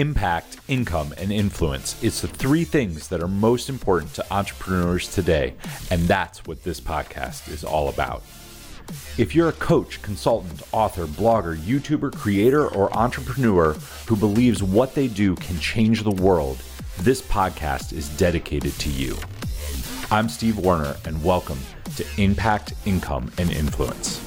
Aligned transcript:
Impact, 0.00 0.56
income, 0.66 1.12
and 1.18 1.30
influence. 1.30 2.02
It's 2.02 2.22
the 2.22 2.28
three 2.28 2.64
things 2.64 3.08
that 3.08 3.22
are 3.22 3.28
most 3.28 3.68
important 3.68 4.14
to 4.14 4.32
entrepreneurs 4.32 5.06
today, 5.14 5.52
and 5.90 6.00
that's 6.04 6.46
what 6.46 6.64
this 6.64 6.80
podcast 6.80 7.52
is 7.52 7.64
all 7.64 7.90
about. 7.90 8.22
If 9.18 9.34
you're 9.34 9.50
a 9.50 9.52
coach, 9.52 10.00
consultant, 10.00 10.62
author, 10.72 11.04
blogger, 11.04 11.54
YouTuber, 11.54 12.16
creator, 12.16 12.66
or 12.66 12.90
entrepreneur 12.96 13.74
who 14.06 14.16
believes 14.16 14.62
what 14.62 14.94
they 14.94 15.06
do 15.06 15.36
can 15.36 15.60
change 15.60 16.02
the 16.02 16.10
world, 16.12 16.62
this 17.00 17.20
podcast 17.20 17.92
is 17.92 18.08
dedicated 18.16 18.72
to 18.78 18.88
you. 18.88 19.18
I'm 20.10 20.30
Steve 20.30 20.56
Warner, 20.56 20.96
and 21.04 21.22
welcome 21.22 21.58
to 21.96 22.06
Impact, 22.16 22.72
Income, 22.86 23.32
and 23.36 23.50
Influence. 23.50 24.18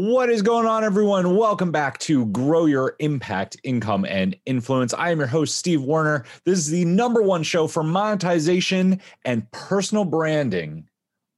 What 0.00 0.30
is 0.30 0.42
going 0.42 0.64
on, 0.64 0.84
everyone? 0.84 1.34
Welcome 1.34 1.72
back 1.72 1.98
to 2.02 2.26
Grow 2.26 2.66
Your 2.66 2.94
Impact, 3.00 3.56
Income, 3.64 4.04
and 4.04 4.36
Influence. 4.46 4.94
I 4.94 5.10
am 5.10 5.18
your 5.18 5.26
host, 5.26 5.56
Steve 5.56 5.82
Warner. 5.82 6.24
This 6.44 6.60
is 6.60 6.70
the 6.70 6.84
number 6.84 7.20
one 7.20 7.42
show 7.42 7.66
for 7.66 7.82
monetization 7.82 9.00
and 9.24 9.50
personal 9.50 10.04
branding 10.04 10.88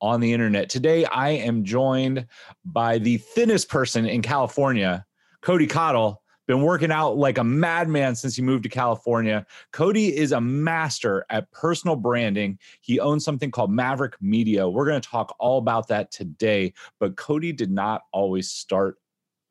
on 0.02 0.20
the 0.20 0.34
internet. 0.34 0.68
Today, 0.68 1.06
I 1.06 1.30
am 1.30 1.65
joined 1.65 2.27
by 2.66 2.98
the 2.98 3.16
thinnest 3.16 3.70
person 3.70 4.04
in 4.04 4.20
California, 4.20 5.06
Cody 5.40 5.66
Cottle 5.66 6.20
been 6.50 6.62
working 6.62 6.90
out 6.90 7.16
like 7.16 7.38
a 7.38 7.45
madman 7.45 8.16
since 8.16 8.34
he 8.34 8.42
moved 8.42 8.64
to 8.64 8.68
California. 8.68 9.46
Cody 9.72 10.16
is 10.16 10.32
a 10.32 10.40
master 10.40 11.24
at 11.30 11.48
personal 11.52 11.95
branding. 11.95 12.59
He 12.80 12.98
owns 12.98 13.24
something 13.24 13.52
called 13.52 13.70
Maverick 13.70 14.20
Media. 14.20 14.68
We're 14.68 14.86
going 14.86 15.00
to 15.00 15.09
talk 15.09 15.36
all 15.38 15.59
about 15.59 15.86
that 15.88 16.10
today. 16.10 16.73
But 16.98 17.15
Cody 17.15 17.52
did 17.52 17.71
not 17.71 18.02
always 18.12 18.51
start 18.51 18.96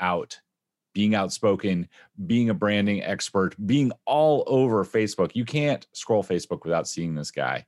out 0.01 0.41
being 0.93 1.15
outspoken, 1.15 1.87
being 2.27 2.49
a 2.49 2.53
branding 2.53 3.01
expert, 3.01 3.55
being 3.65 3.93
all 4.05 4.43
over 4.47 4.83
Facebook. 4.83 5.31
You 5.35 5.45
can't 5.45 5.87
scroll 5.93 6.21
Facebook 6.21 6.65
without 6.65 6.85
seeing 6.85 7.15
this 7.15 7.31
guy. 7.31 7.65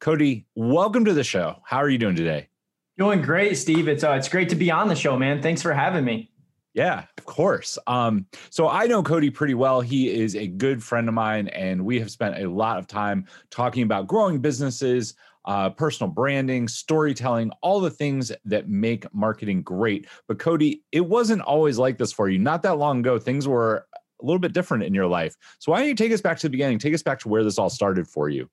Cody, 0.00 0.46
welcome 0.54 1.04
to 1.04 1.12
the 1.12 1.22
show. 1.22 1.56
How 1.66 1.76
are 1.76 1.90
you 1.90 1.98
doing 1.98 2.16
today? 2.16 2.48
Doing 2.96 3.20
great, 3.20 3.58
Steve. 3.58 3.88
It's 3.88 4.04
uh, 4.04 4.12
it's 4.12 4.30
great 4.30 4.48
to 4.48 4.56
be 4.56 4.70
on 4.70 4.88
the 4.88 4.96
show, 4.96 5.18
man. 5.18 5.42
Thanks 5.42 5.60
for 5.60 5.74
having 5.74 6.06
me. 6.06 6.29
Yeah, 6.72 7.04
of 7.18 7.24
course. 7.24 7.78
Um, 7.86 8.26
so 8.50 8.68
I 8.68 8.86
know 8.86 9.02
Cody 9.02 9.30
pretty 9.30 9.54
well. 9.54 9.80
He 9.80 10.08
is 10.08 10.36
a 10.36 10.46
good 10.46 10.82
friend 10.82 11.08
of 11.08 11.14
mine, 11.14 11.48
and 11.48 11.84
we 11.84 11.98
have 11.98 12.10
spent 12.10 12.38
a 12.38 12.48
lot 12.48 12.78
of 12.78 12.86
time 12.86 13.26
talking 13.50 13.82
about 13.82 14.06
growing 14.06 14.38
businesses, 14.38 15.14
uh, 15.46 15.70
personal 15.70 16.12
branding, 16.12 16.68
storytelling, 16.68 17.50
all 17.60 17.80
the 17.80 17.90
things 17.90 18.30
that 18.44 18.68
make 18.68 19.12
marketing 19.12 19.62
great. 19.62 20.06
But 20.28 20.38
Cody, 20.38 20.84
it 20.92 21.00
wasn't 21.00 21.42
always 21.42 21.76
like 21.76 21.98
this 21.98 22.12
for 22.12 22.28
you. 22.28 22.38
Not 22.38 22.62
that 22.62 22.78
long 22.78 23.00
ago, 23.00 23.18
things 23.18 23.48
were 23.48 23.86
a 24.22 24.24
little 24.24 24.38
bit 24.38 24.52
different 24.52 24.84
in 24.84 24.94
your 24.94 25.06
life. 25.06 25.34
So 25.58 25.72
why 25.72 25.80
don't 25.80 25.88
you 25.88 25.94
take 25.94 26.12
us 26.12 26.20
back 26.20 26.38
to 26.38 26.46
the 26.46 26.50
beginning? 26.50 26.78
Take 26.78 26.94
us 26.94 27.02
back 27.02 27.18
to 27.20 27.28
where 27.28 27.42
this 27.42 27.58
all 27.58 27.70
started 27.70 28.06
for 28.06 28.28
you. 28.28 28.48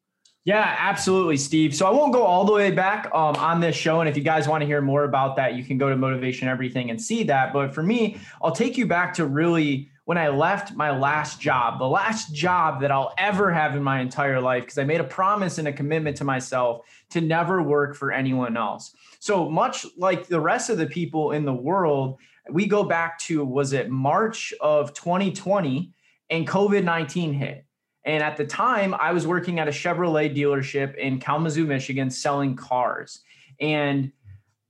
Yeah, 0.47 0.77
absolutely, 0.79 1.35
Steve. 1.35 1.75
So 1.75 1.85
I 1.85 1.89
won't 1.89 2.13
go 2.13 2.23
all 2.23 2.45
the 2.45 2.53
way 2.53 2.71
back 2.71 3.07
um, 3.13 3.35
on 3.35 3.59
this 3.59 3.75
show. 3.75 3.99
And 3.99 4.07
if 4.07 4.15
you 4.15 4.23
guys 4.23 4.47
want 4.47 4.61
to 4.61 4.65
hear 4.65 4.81
more 4.81 5.03
about 5.03 5.35
that, 5.35 5.55
you 5.55 5.63
can 5.65 5.77
go 5.77 5.89
to 5.89 5.97
Motivation 5.97 6.47
Everything 6.47 6.89
and 6.89 7.01
see 7.01 7.23
that. 7.23 7.51
But 7.51 7.75
for 7.75 7.83
me, 7.83 8.17
I'll 8.41 8.53
take 8.53 8.77
you 8.77 8.87
back 8.87 9.13
to 9.15 9.25
really 9.25 9.89
when 10.05 10.17
I 10.17 10.29
left 10.29 10.73
my 10.73 10.97
last 10.97 11.41
job, 11.41 11.79
the 11.79 11.85
last 11.85 12.33
job 12.33 12.79
that 12.79 12.91
I'll 12.93 13.13
ever 13.17 13.51
have 13.51 13.75
in 13.75 13.83
my 13.83 13.99
entire 13.99 14.39
life, 14.39 14.63
because 14.63 14.77
I 14.77 14.85
made 14.85 15.01
a 15.01 15.03
promise 15.03 15.57
and 15.57 15.67
a 15.67 15.73
commitment 15.73 16.15
to 16.15 16.23
myself 16.23 16.85
to 17.09 17.19
never 17.19 17.61
work 17.61 17.93
for 17.93 18.13
anyone 18.13 18.55
else. 18.55 18.95
So 19.19 19.49
much 19.49 19.85
like 19.97 20.27
the 20.27 20.39
rest 20.39 20.69
of 20.69 20.77
the 20.77 20.87
people 20.87 21.33
in 21.33 21.43
the 21.43 21.53
world, 21.53 22.19
we 22.49 22.67
go 22.67 22.85
back 22.85 23.19
to 23.19 23.43
was 23.43 23.73
it 23.73 23.89
March 23.89 24.53
of 24.61 24.93
2020 24.93 25.91
and 26.29 26.47
COVID 26.47 26.85
19 26.85 27.33
hit. 27.33 27.66
And 28.07 28.23
at 28.23 28.37
the 28.37 28.45
time, 28.45 28.95
I 28.95 29.11
was 29.11 29.27
working 29.27 29.59
at 29.59 29.67
a 29.67 29.71
Chevrolet 29.71 30.33
dealership 30.33 30.95
in 30.95 31.19
Kalamazoo, 31.19 31.65
Michigan, 31.65 32.09
selling 32.09 32.55
cars. 32.55 33.19
And 33.59 34.13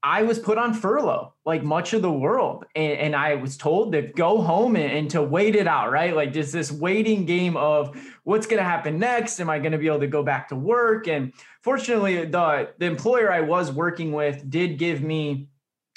I 0.02 0.24
was 0.24 0.40
put 0.40 0.58
on 0.58 0.74
furlough, 0.74 1.34
like 1.46 1.64
much 1.64 1.94
of 1.94 2.02
the 2.02 2.12
world. 2.12 2.66
And, 2.76 2.94
and 2.94 3.16
I 3.16 3.36
was 3.36 3.56
told 3.56 3.92
to 3.92 4.02
go 4.02 4.42
home 4.42 4.76
and, 4.76 4.92
and, 4.92 5.10
to 5.12 5.22
wait 5.22 5.56
it 5.56 5.68
out, 5.68 5.92
right? 5.92 6.16
Like 6.16 6.34
just 6.34 6.52
this 6.52 6.72
waiting 6.72 7.26
game 7.26 7.56
of 7.56 7.96
what's 8.24 8.48
going 8.48 8.58
to 8.58 8.64
happen 8.64 8.98
next. 8.98 9.40
Am 9.40 9.52
I 9.52 9.60
going 9.60 9.72
to 9.72 9.78
be 9.78 9.86
able 9.86 10.00
to 10.00 10.08
go 10.08 10.24
back 10.24 10.50
to 10.50 10.56
work? 10.56 11.08
And 11.08 11.32
fortunately, 11.62 12.26
the, 12.26 12.70
the 12.80 12.88
employer 12.88 13.32
I 13.32 13.42
was 13.42 13.72
working 13.72 14.14
with 14.14 14.50
did 14.50 14.80
give 14.80 15.04
me, 15.04 15.50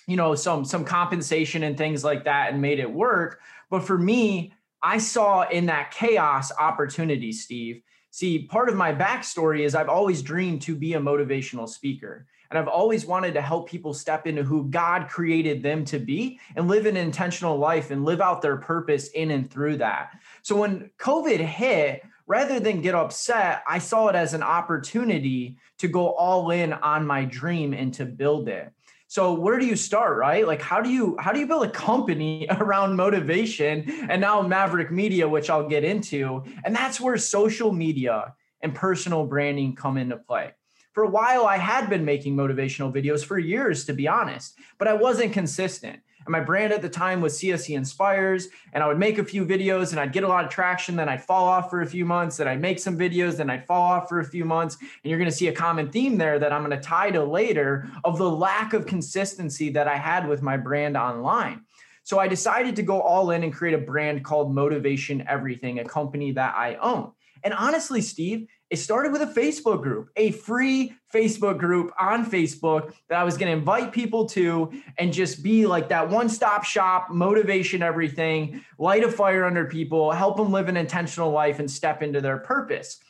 you 0.06 0.16
know, 0.16 0.34
some, 0.34 0.66
some 0.66 0.84
compensation 0.84 1.62
and 1.62 1.78
things 1.78 2.04
like 2.04 2.24
that 2.24 2.52
and 2.52 2.60
made 2.60 2.80
it 2.80 2.92
work. 2.92 3.40
But 3.70 3.84
for 3.84 3.96
me, 3.96 4.52
I 4.82 4.98
saw 4.98 5.48
in 5.48 5.66
that 5.66 5.90
chaos 5.90 6.52
opportunity, 6.58 7.32
Steve. 7.32 7.82
See, 8.10 8.46
part 8.46 8.68
of 8.68 8.76
my 8.76 8.92
backstory 8.92 9.60
is 9.60 9.74
I've 9.74 9.88
always 9.88 10.22
dreamed 10.22 10.62
to 10.62 10.74
be 10.74 10.94
a 10.94 11.00
motivational 11.00 11.68
speaker. 11.68 12.26
And 12.50 12.58
I've 12.58 12.68
always 12.68 13.06
wanted 13.06 13.34
to 13.34 13.40
help 13.40 13.68
people 13.68 13.94
step 13.94 14.26
into 14.26 14.42
who 14.42 14.68
God 14.68 15.08
created 15.08 15.62
them 15.62 15.84
to 15.84 16.00
be 16.00 16.40
and 16.56 16.66
live 16.66 16.86
an 16.86 16.96
intentional 16.96 17.56
life 17.56 17.92
and 17.92 18.04
live 18.04 18.20
out 18.20 18.42
their 18.42 18.56
purpose 18.56 19.08
in 19.10 19.30
and 19.30 19.48
through 19.48 19.76
that. 19.76 20.18
So 20.42 20.56
when 20.56 20.90
COVID 20.98 21.38
hit, 21.38 22.02
rather 22.26 22.58
than 22.58 22.80
get 22.80 22.96
upset, 22.96 23.62
I 23.68 23.78
saw 23.78 24.08
it 24.08 24.16
as 24.16 24.34
an 24.34 24.42
opportunity 24.42 25.58
to 25.78 25.86
go 25.86 26.10
all 26.10 26.50
in 26.50 26.72
on 26.72 27.06
my 27.06 27.24
dream 27.24 27.72
and 27.72 27.94
to 27.94 28.04
build 28.04 28.48
it. 28.48 28.72
So 29.10 29.34
where 29.34 29.58
do 29.58 29.66
you 29.66 29.74
start, 29.74 30.16
right? 30.18 30.46
Like 30.46 30.62
how 30.62 30.80
do 30.80 30.88
you 30.88 31.16
how 31.18 31.32
do 31.32 31.40
you 31.40 31.46
build 31.48 31.64
a 31.64 31.70
company 31.70 32.46
around 32.60 32.94
motivation 32.94 33.90
and 34.08 34.20
now 34.20 34.40
Maverick 34.40 34.92
Media, 34.92 35.28
which 35.28 35.50
I'll 35.50 35.68
get 35.68 35.82
into, 35.82 36.44
and 36.64 36.76
that's 36.76 37.00
where 37.00 37.16
social 37.18 37.72
media 37.72 38.34
and 38.60 38.72
personal 38.72 39.26
branding 39.26 39.74
come 39.74 39.96
into 39.96 40.16
play. 40.16 40.52
For 40.92 41.02
a 41.02 41.10
while, 41.10 41.44
I 41.44 41.56
had 41.56 41.90
been 41.90 42.04
making 42.04 42.36
motivational 42.36 42.94
videos 42.94 43.24
for 43.24 43.36
years, 43.36 43.84
to 43.86 43.94
be 43.94 44.06
honest, 44.06 44.56
but 44.78 44.86
I 44.86 44.92
wasn't 44.92 45.32
consistent. 45.32 45.98
And 46.30 46.38
my 46.40 46.44
brand 46.44 46.72
at 46.72 46.80
the 46.80 46.88
time 46.88 47.20
was 47.20 47.36
CSE 47.40 47.74
Inspires. 47.74 48.50
And 48.72 48.84
I 48.84 48.86
would 48.86 49.00
make 49.00 49.18
a 49.18 49.24
few 49.24 49.44
videos 49.44 49.90
and 49.90 49.98
I'd 49.98 50.12
get 50.12 50.22
a 50.22 50.28
lot 50.28 50.44
of 50.44 50.50
traction. 50.52 50.94
Then 50.94 51.08
I'd 51.08 51.24
fall 51.24 51.44
off 51.44 51.70
for 51.70 51.80
a 51.80 51.86
few 51.86 52.04
months. 52.04 52.36
Then 52.36 52.46
I'd 52.46 52.60
make 52.60 52.78
some 52.78 52.96
videos. 52.96 53.36
Then 53.36 53.50
I'd 53.50 53.66
fall 53.66 53.82
off 53.82 54.08
for 54.08 54.20
a 54.20 54.24
few 54.24 54.44
months. 54.44 54.76
And 54.80 55.10
you're 55.10 55.18
going 55.18 55.28
to 55.28 55.36
see 55.36 55.48
a 55.48 55.52
common 55.52 55.90
theme 55.90 56.18
there 56.18 56.38
that 56.38 56.52
I'm 56.52 56.64
going 56.64 56.78
to 56.78 56.86
tie 56.86 57.10
to 57.10 57.24
later 57.24 57.90
of 58.04 58.16
the 58.16 58.30
lack 58.30 58.74
of 58.74 58.86
consistency 58.86 59.70
that 59.70 59.88
I 59.88 59.96
had 59.96 60.28
with 60.28 60.40
my 60.40 60.56
brand 60.56 60.96
online. 60.96 61.62
So 62.04 62.20
I 62.20 62.28
decided 62.28 62.76
to 62.76 62.84
go 62.84 63.00
all 63.00 63.32
in 63.32 63.42
and 63.42 63.52
create 63.52 63.74
a 63.74 63.78
brand 63.78 64.24
called 64.24 64.54
Motivation 64.54 65.26
Everything, 65.26 65.80
a 65.80 65.84
company 65.84 66.30
that 66.30 66.54
I 66.56 66.76
own. 66.76 67.10
And 67.42 67.54
honestly, 67.54 68.02
Steve, 68.02 68.46
it 68.70 68.76
started 68.76 69.10
with 69.10 69.22
a 69.22 69.26
Facebook 69.26 69.82
group, 69.82 70.10
a 70.16 70.30
free 70.30 70.94
Facebook 71.12 71.58
group 71.58 71.92
on 71.98 72.24
Facebook 72.24 72.94
that 73.08 73.18
I 73.18 73.24
was 73.24 73.36
going 73.36 73.50
to 73.50 73.58
invite 73.58 73.92
people 73.92 74.26
to 74.26 74.72
and 74.96 75.12
just 75.12 75.42
be 75.42 75.66
like 75.66 75.88
that 75.88 76.08
one 76.08 76.28
stop 76.28 76.62
shop, 76.62 77.10
motivation, 77.10 77.82
everything, 77.82 78.64
light 78.78 79.02
a 79.02 79.10
fire 79.10 79.44
under 79.44 79.64
people, 79.64 80.12
help 80.12 80.36
them 80.36 80.52
live 80.52 80.68
an 80.68 80.76
intentional 80.76 81.32
life 81.32 81.58
and 81.58 81.68
step 81.68 82.00
into 82.00 82.20
their 82.20 82.38
purpose. 82.38 83.00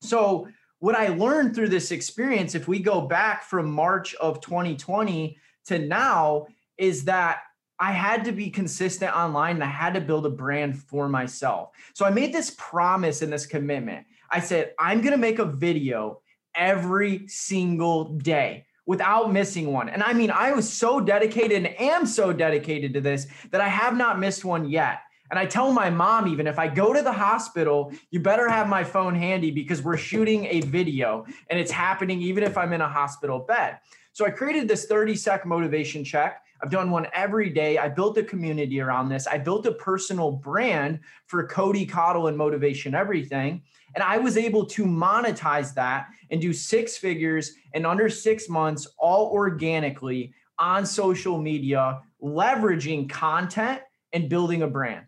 So, 0.00 0.48
what 0.78 0.94
I 0.94 1.08
learned 1.08 1.54
through 1.54 1.70
this 1.70 1.90
experience, 1.90 2.54
if 2.54 2.68
we 2.68 2.78
go 2.80 3.00
back 3.00 3.44
from 3.44 3.70
March 3.70 4.14
of 4.16 4.40
2020 4.40 5.38
to 5.66 5.78
now, 5.78 6.46
is 6.76 7.04
that 7.04 7.40
I 7.78 7.92
had 7.92 8.24
to 8.24 8.32
be 8.32 8.50
consistent 8.50 9.14
online 9.14 9.56
and 9.56 9.64
I 9.64 9.68
had 9.68 9.94
to 9.94 10.00
build 10.00 10.24
a 10.26 10.30
brand 10.30 10.78
for 10.78 11.08
myself. 11.08 11.70
So 11.94 12.06
I 12.06 12.10
made 12.10 12.32
this 12.32 12.54
promise 12.56 13.22
and 13.22 13.32
this 13.32 13.46
commitment. 13.46 14.06
I 14.30 14.40
said, 14.40 14.72
I'm 14.78 15.00
going 15.00 15.12
to 15.12 15.18
make 15.18 15.38
a 15.38 15.44
video 15.44 16.22
every 16.54 17.28
single 17.28 18.04
day 18.04 18.66
without 18.86 19.32
missing 19.32 19.72
one. 19.72 19.88
And 19.88 20.02
I 20.02 20.12
mean, 20.12 20.30
I 20.30 20.52
was 20.52 20.72
so 20.72 21.00
dedicated 21.00 21.56
and 21.56 21.80
am 21.80 22.06
so 22.06 22.32
dedicated 22.32 22.94
to 22.94 23.00
this 23.00 23.26
that 23.50 23.60
I 23.60 23.68
have 23.68 23.96
not 23.96 24.18
missed 24.18 24.44
one 24.44 24.68
yet. 24.68 25.00
And 25.30 25.40
I 25.40 25.46
tell 25.46 25.72
my 25.72 25.90
mom, 25.90 26.28
even 26.28 26.46
if 26.46 26.58
I 26.58 26.68
go 26.68 26.92
to 26.92 27.02
the 27.02 27.12
hospital, 27.12 27.92
you 28.10 28.20
better 28.20 28.48
have 28.48 28.68
my 28.68 28.84
phone 28.84 29.14
handy 29.14 29.50
because 29.50 29.82
we're 29.82 29.96
shooting 29.96 30.46
a 30.46 30.60
video 30.60 31.26
and 31.50 31.58
it's 31.58 31.72
happening 31.72 32.22
even 32.22 32.44
if 32.44 32.56
I'm 32.56 32.72
in 32.72 32.80
a 32.80 32.88
hospital 32.88 33.40
bed. 33.40 33.78
So 34.12 34.24
I 34.24 34.30
created 34.30 34.68
this 34.68 34.86
30 34.86 35.16
sec 35.16 35.44
motivation 35.44 36.04
check. 36.04 36.42
I've 36.62 36.70
done 36.70 36.90
one 36.90 37.06
every 37.12 37.50
day. 37.50 37.76
I 37.76 37.88
built 37.88 38.16
a 38.18 38.22
community 38.22 38.80
around 38.80 39.08
this. 39.08 39.26
I 39.26 39.36
built 39.36 39.66
a 39.66 39.72
personal 39.72 40.30
brand 40.30 41.00
for 41.26 41.46
Cody 41.46 41.84
Cottle 41.84 42.28
and 42.28 42.36
Motivation 42.36 42.94
Everything. 42.94 43.62
And 43.96 44.04
I 44.04 44.18
was 44.18 44.36
able 44.36 44.66
to 44.66 44.84
monetize 44.84 45.74
that 45.74 46.08
and 46.30 46.40
do 46.40 46.52
six 46.52 46.98
figures 46.98 47.54
in 47.72 47.86
under 47.86 48.10
six 48.10 48.48
months, 48.48 48.86
all 48.98 49.30
organically 49.32 50.34
on 50.58 50.84
social 50.84 51.38
media, 51.38 52.00
leveraging 52.22 53.08
content 53.08 53.80
and 54.12 54.28
building 54.28 54.62
a 54.62 54.68
brand. 54.68 55.06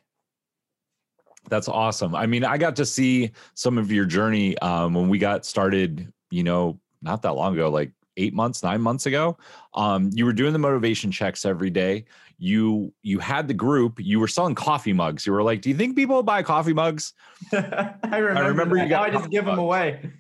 That's 1.51 1.69
awesome. 1.69 2.15
I 2.15 2.27
mean, 2.27 2.45
I 2.45 2.57
got 2.57 2.77
to 2.77 2.87
see 2.87 3.33
some 3.55 3.79
of 3.79 3.93
your 3.93 4.07
journey 4.07 4.57
um, 4.59 4.95
when 4.95 5.09
we 5.09 5.19
got 5.19 5.45
started, 5.45 6.11
you 6.31 6.43
know, 6.43 6.81
not 7.03 7.23
that 7.23 7.35
long 7.35 7.55
ago, 7.55 7.71
like 7.71 7.93
eight 8.17 8.35
months, 8.35 8.63
nine 8.63 8.81
months 8.81 9.07
ago. 9.07 9.39
Um, 9.75 10.11
you 10.13 10.25
were 10.25 10.33
doing 10.33 10.53
the 10.53 10.59
motivation 10.59 11.11
checks 11.11 11.45
every 11.45 11.71
day. 11.71 12.05
You 12.39 12.93
you 13.03 13.19
had 13.19 13.49
the 13.49 13.55
group. 13.55 13.99
You 13.99 14.21
were 14.21 14.29
selling 14.29 14.55
coffee 14.55 14.93
mugs. 14.93 15.27
You 15.27 15.33
were 15.33 15.43
like, 15.43 15.61
"Do 15.61 15.69
you 15.69 15.75
think 15.75 15.97
people 15.97 16.23
buy 16.23 16.43
coffee 16.43 16.73
mugs?" 16.73 17.13
I 17.53 18.17
remember. 18.19 18.43
I 18.43 18.47
remember 18.47 18.77
you 18.77 18.89
got. 18.89 19.09
I 19.09 19.11
just 19.11 19.31
give 19.31 19.45
mugs. 19.45 19.57
them 19.57 19.65
away. 19.65 20.11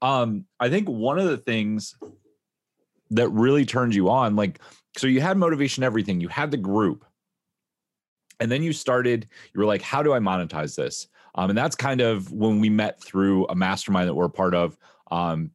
Um, 0.00 0.46
I 0.60 0.70
think 0.70 0.88
one 0.88 1.18
of 1.18 1.26
the 1.26 1.36
things 1.36 1.96
that 3.10 3.28
really 3.30 3.66
turned 3.66 3.94
you 3.94 4.08
on, 4.08 4.36
like, 4.36 4.60
so 4.96 5.06
you 5.06 5.20
had 5.20 5.36
motivation, 5.36 5.82
everything. 5.82 6.20
You 6.20 6.28
had 6.28 6.52
the 6.52 6.56
group, 6.56 7.04
and 8.38 8.50
then 8.50 8.62
you 8.62 8.72
started. 8.72 9.26
You 9.52 9.58
were 9.60 9.66
like, 9.66 9.82
"How 9.82 10.04
do 10.04 10.12
I 10.14 10.20
monetize 10.20 10.76
this?" 10.76 11.08
Um, 11.34 11.50
and 11.50 11.58
that's 11.58 11.76
kind 11.76 12.00
of 12.00 12.32
when 12.32 12.60
we 12.60 12.70
met 12.70 13.02
through 13.02 13.46
a 13.46 13.54
mastermind 13.54 14.08
that 14.08 14.14
we're 14.14 14.28
part 14.28 14.54
of, 14.54 14.76
um, 15.10 15.50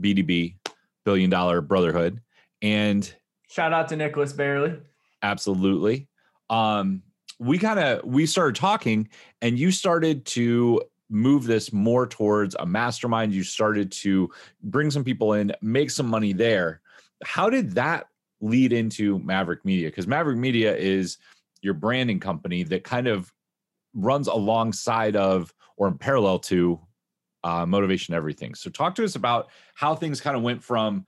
BDB, 0.00 0.56
Billion 1.04 1.30
Dollar 1.30 1.60
Brotherhood. 1.60 2.20
And 2.62 3.14
shout 3.48 3.72
out 3.72 3.88
to 3.88 3.96
Nicholas 3.96 4.32
Bayerle. 4.32 4.80
Absolutely. 5.24 6.06
Um, 6.50 7.02
we 7.38 7.58
kind 7.58 7.80
of 7.80 8.04
we 8.04 8.26
started 8.26 8.54
talking, 8.54 9.08
and 9.40 9.58
you 9.58 9.70
started 9.70 10.26
to 10.26 10.82
move 11.08 11.44
this 11.44 11.72
more 11.72 12.06
towards 12.06 12.54
a 12.58 12.66
mastermind. 12.66 13.32
You 13.32 13.42
started 13.42 13.90
to 13.92 14.30
bring 14.62 14.90
some 14.90 15.02
people 15.02 15.32
in, 15.32 15.52
make 15.62 15.90
some 15.90 16.06
money 16.06 16.34
there. 16.34 16.82
How 17.24 17.48
did 17.48 17.72
that 17.72 18.08
lead 18.42 18.74
into 18.74 19.18
Maverick 19.20 19.64
Media? 19.64 19.88
Because 19.88 20.06
Maverick 20.06 20.36
Media 20.36 20.76
is 20.76 21.16
your 21.62 21.74
branding 21.74 22.20
company 22.20 22.62
that 22.64 22.84
kind 22.84 23.06
of 23.06 23.32
runs 23.94 24.28
alongside 24.28 25.16
of 25.16 25.54
or 25.78 25.88
in 25.88 25.96
parallel 25.96 26.38
to 26.40 26.78
uh, 27.44 27.64
motivation 27.66 28.14
everything 28.14 28.54
so 28.54 28.70
talk 28.70 28.94
to 28.94 29.04
us 29.04 29.16
about 29.16 29.50
how 29.74 29.94
things 29.94 30.18
kind 30.18 30.34
of 30.34 30.42
went 30.42 30.64
from 30.64 31.04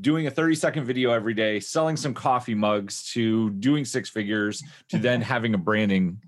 doing 0.00 0.26
a 0.26 0.30
30 0.30 0.54
second 0.54 0.84
video 0.84 1.10
every 1.12 1.34
day 1.34 1.60
selling 1.60 1.96
some 1.96 2.12
coffee 2.12 2.54
mugs 2.54 3.10
to 3.12 3.50
doing 3.50 3.84
six 3.84 4.08
figures 4.08 4.62
to 4.88 4.98
then 4.98 5.20
having 5.22 5.54
a 5.54 5.58
branding 5.58 6.20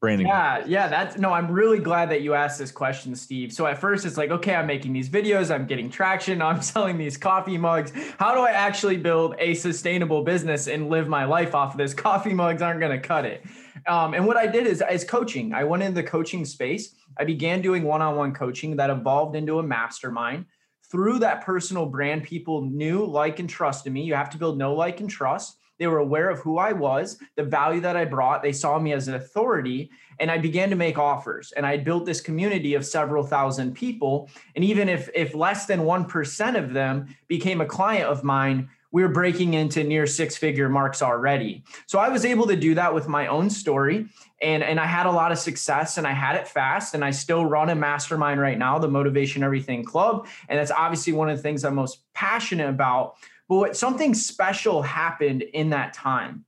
branding 0.00 0.26
yeah 0.26 0.62
yeah 0.66 0.88
that's 0.88 1.16
no 1.16 1.32
i'm 1.32 1.50
really 1.50 1.78
glad 1.78 2.10
that 2.10 2.20
you 2.20 2.34
asked 2.34 2.58
this 2.58 2.70
question 2.70 3.14
steve 3.14 3.50
so 3.52 3.66
at 3.66 3.78
first 3.78 4.04
it's 4.04 4.16
like 4.16 4.30
okay 4.30 4.54
i'm 4.54 4.66
making 4.66 4.92
these 4.92 5.08
videos 5.08 5.54
i'm 5.54 5.66
getting 5.66 5.88
traction 5.88 6.42
i'm 6.42 6.60
selling 6.60 6.98
these 6.98 7.16
coffee 7.16 7.56
mugs 7.56 7.92
how 8.18 8.34
do 8.34 8.40
i 8.40 8.50
actually 8.50 8.96
build 8.96 9.34
a 9.38 9.54
sustainable 9.54 10.22
business 10.22 10.66
and 10.66 10.90
live 10.90 11.08
my 11.08 11.24
life 11.24 11.54
off 11.54 11.72
of 11.72 11.78
this 11.78 11.94
coffee 11.94 12.34
mugs 12.34 12.60
aren't 12.60 12.80
going 12.80 12.92
to 12.92 13.06
cut 13.06 13.24
it 13.24 13.44
um, 13.86 14.14
and 14.14 14.26
what 14.26 14.36
I 14.36 14.46
did 14.46 14.66
is, 14.66 14.82
is 14.90 15.04
coaching. 15.04 15.54
I 15.54 15.64
went 15.64 15.82
into 15.82 15.94
the 15.94 16.06
coaching 16.06 16.44
space. 16.44 16.94
I 17.18 17.24
began 17.24 17.62
doing 17.62 17.84
one-on-one 17.84 18.34
coaching 18.34 18.76
that 18.76 18.90
evolved 18.90 19.36
into 19.36 19.58
a 19.58 19.62
mastermind. 19.62 20.46
Through 20.90 21.18
that 21.20 21.42
personal 21.42 21.86
brand, 21.86 22.22
people 22.22 22.62
knew, 22.62 23.04
like, 23.04 23.38
and 23.38 23.48
trusted 23.48 23.92
me. 23.92 24.02
You 24.02 24.14
have 24.14 24.30
to 24.30 24.38
build 24.38 24.58
know, 24.58 24.74
like, 24.74 25.00
and 25.00 25.10
trust. 25.10 25.58
They 25.78 25.86
were 25.86 25.98
aware 25.98 26.30
of 26.30 26.38
who 26.38 26.58
I 26.58 26.72
was, 26.72 27.18
the 27.34 27.42
value 27.42 27.80
that 27.82 27.96
I 27.96 28.04
brought. 28.04 28.42
They 28.42 28.52
saw 28.52 28.78
me 28.78 28.92
as 28.92 29.08
an 29.08 29.14
authority, 29.14 29.90
and 30.20 30.30
I 30.30 30.38
began 30.38 30.70
to 30.70 30.76
make 30.76 30.98
offers. 30.98 31.52
And 31.52 31.66
I 31.66 31.76
built 31.76 32.06
this 32.06 32.20
community 32.20 32.74
of 32.74 32.86
several 32.86 33.22
thousand 33.22 33.74
people. 33.74 34.30
And 34.54 34.64
even 34.64 34.88
if 34.88 35.10
if 35.14 35.34
less 35.34 35.66
than 35.66 35.84
one 35.84 36.06
percent 36.06 36.56
of 36.56 36.72
them 36.72 37.14
became 37.28 37.60
a 37.60 37.66
client 37.66 38.06
of 38.06 38.24
mine, 38.24 38.70
we 38.96 39.02
are 39.02 39.08
breaking 39.08 39.52
into 39.52 39.84
near 39.84 40.06
six 40.06 40.38
figure 40.38 40.70
marks 40.70 41.02
already. 41.02 41.62
So 41.86 41.98
I 41.98 42.08
was 42.08 42.24
able 42.24 42.46
to 42.46 42.56
do 42.56 42.74
that 42.76 42.94
with 42.94 43.08
my 43.08 43.26
own 43.26 43.50
story. 43.50 44.06
And, 44.40 44.62
and 44.62 44.80
I 44.80 44.86
had 44.86 45.04
a 45.04 45.10
lot 45.10 45.32
of 45.32 45.38
success 45.38 45.98
and 45.98 46.06
I 46.06 46.12
had 46.12 46.34
it 46.36 46.48
fast. 46.48 46.94
And 46.94 47.04
I 47.04 47.10
still 47.10 47.44
run 47.44 47.68
a 47.68 47.74
mastermind 47.74 48.40
right 48.40 48.56
now, 48.56 48.78
the 48.78 48.88
Motivation 48.88 49.42
Everything 49.42 49.84
Club. 49.84 50.26
And 50.48 50.58
that's 50.58 50.70
obviously 50.70 51.12
one 51.12 51.28
of 51.28 51.36
the 51.36 51.42
things 51.42 51.62
I'm 51.62 51.74
most 51.74 52.10
passionate 52.14 52.70
about. 52.70 53.16
But 53.50 53.56
what, 53.56 53.76
something 53.76 54.14
special 54.14 54.80
happened 54.80 55.42
in 55.42 55.68
that 55.70 55.92
time. 55.92 56.46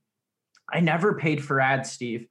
I 0.67 0.79
never 0.79 1.13
paid 1.13 1.45
for 1.45 1.61
ads, 1.61 1.91
Steve. 1.91 2.27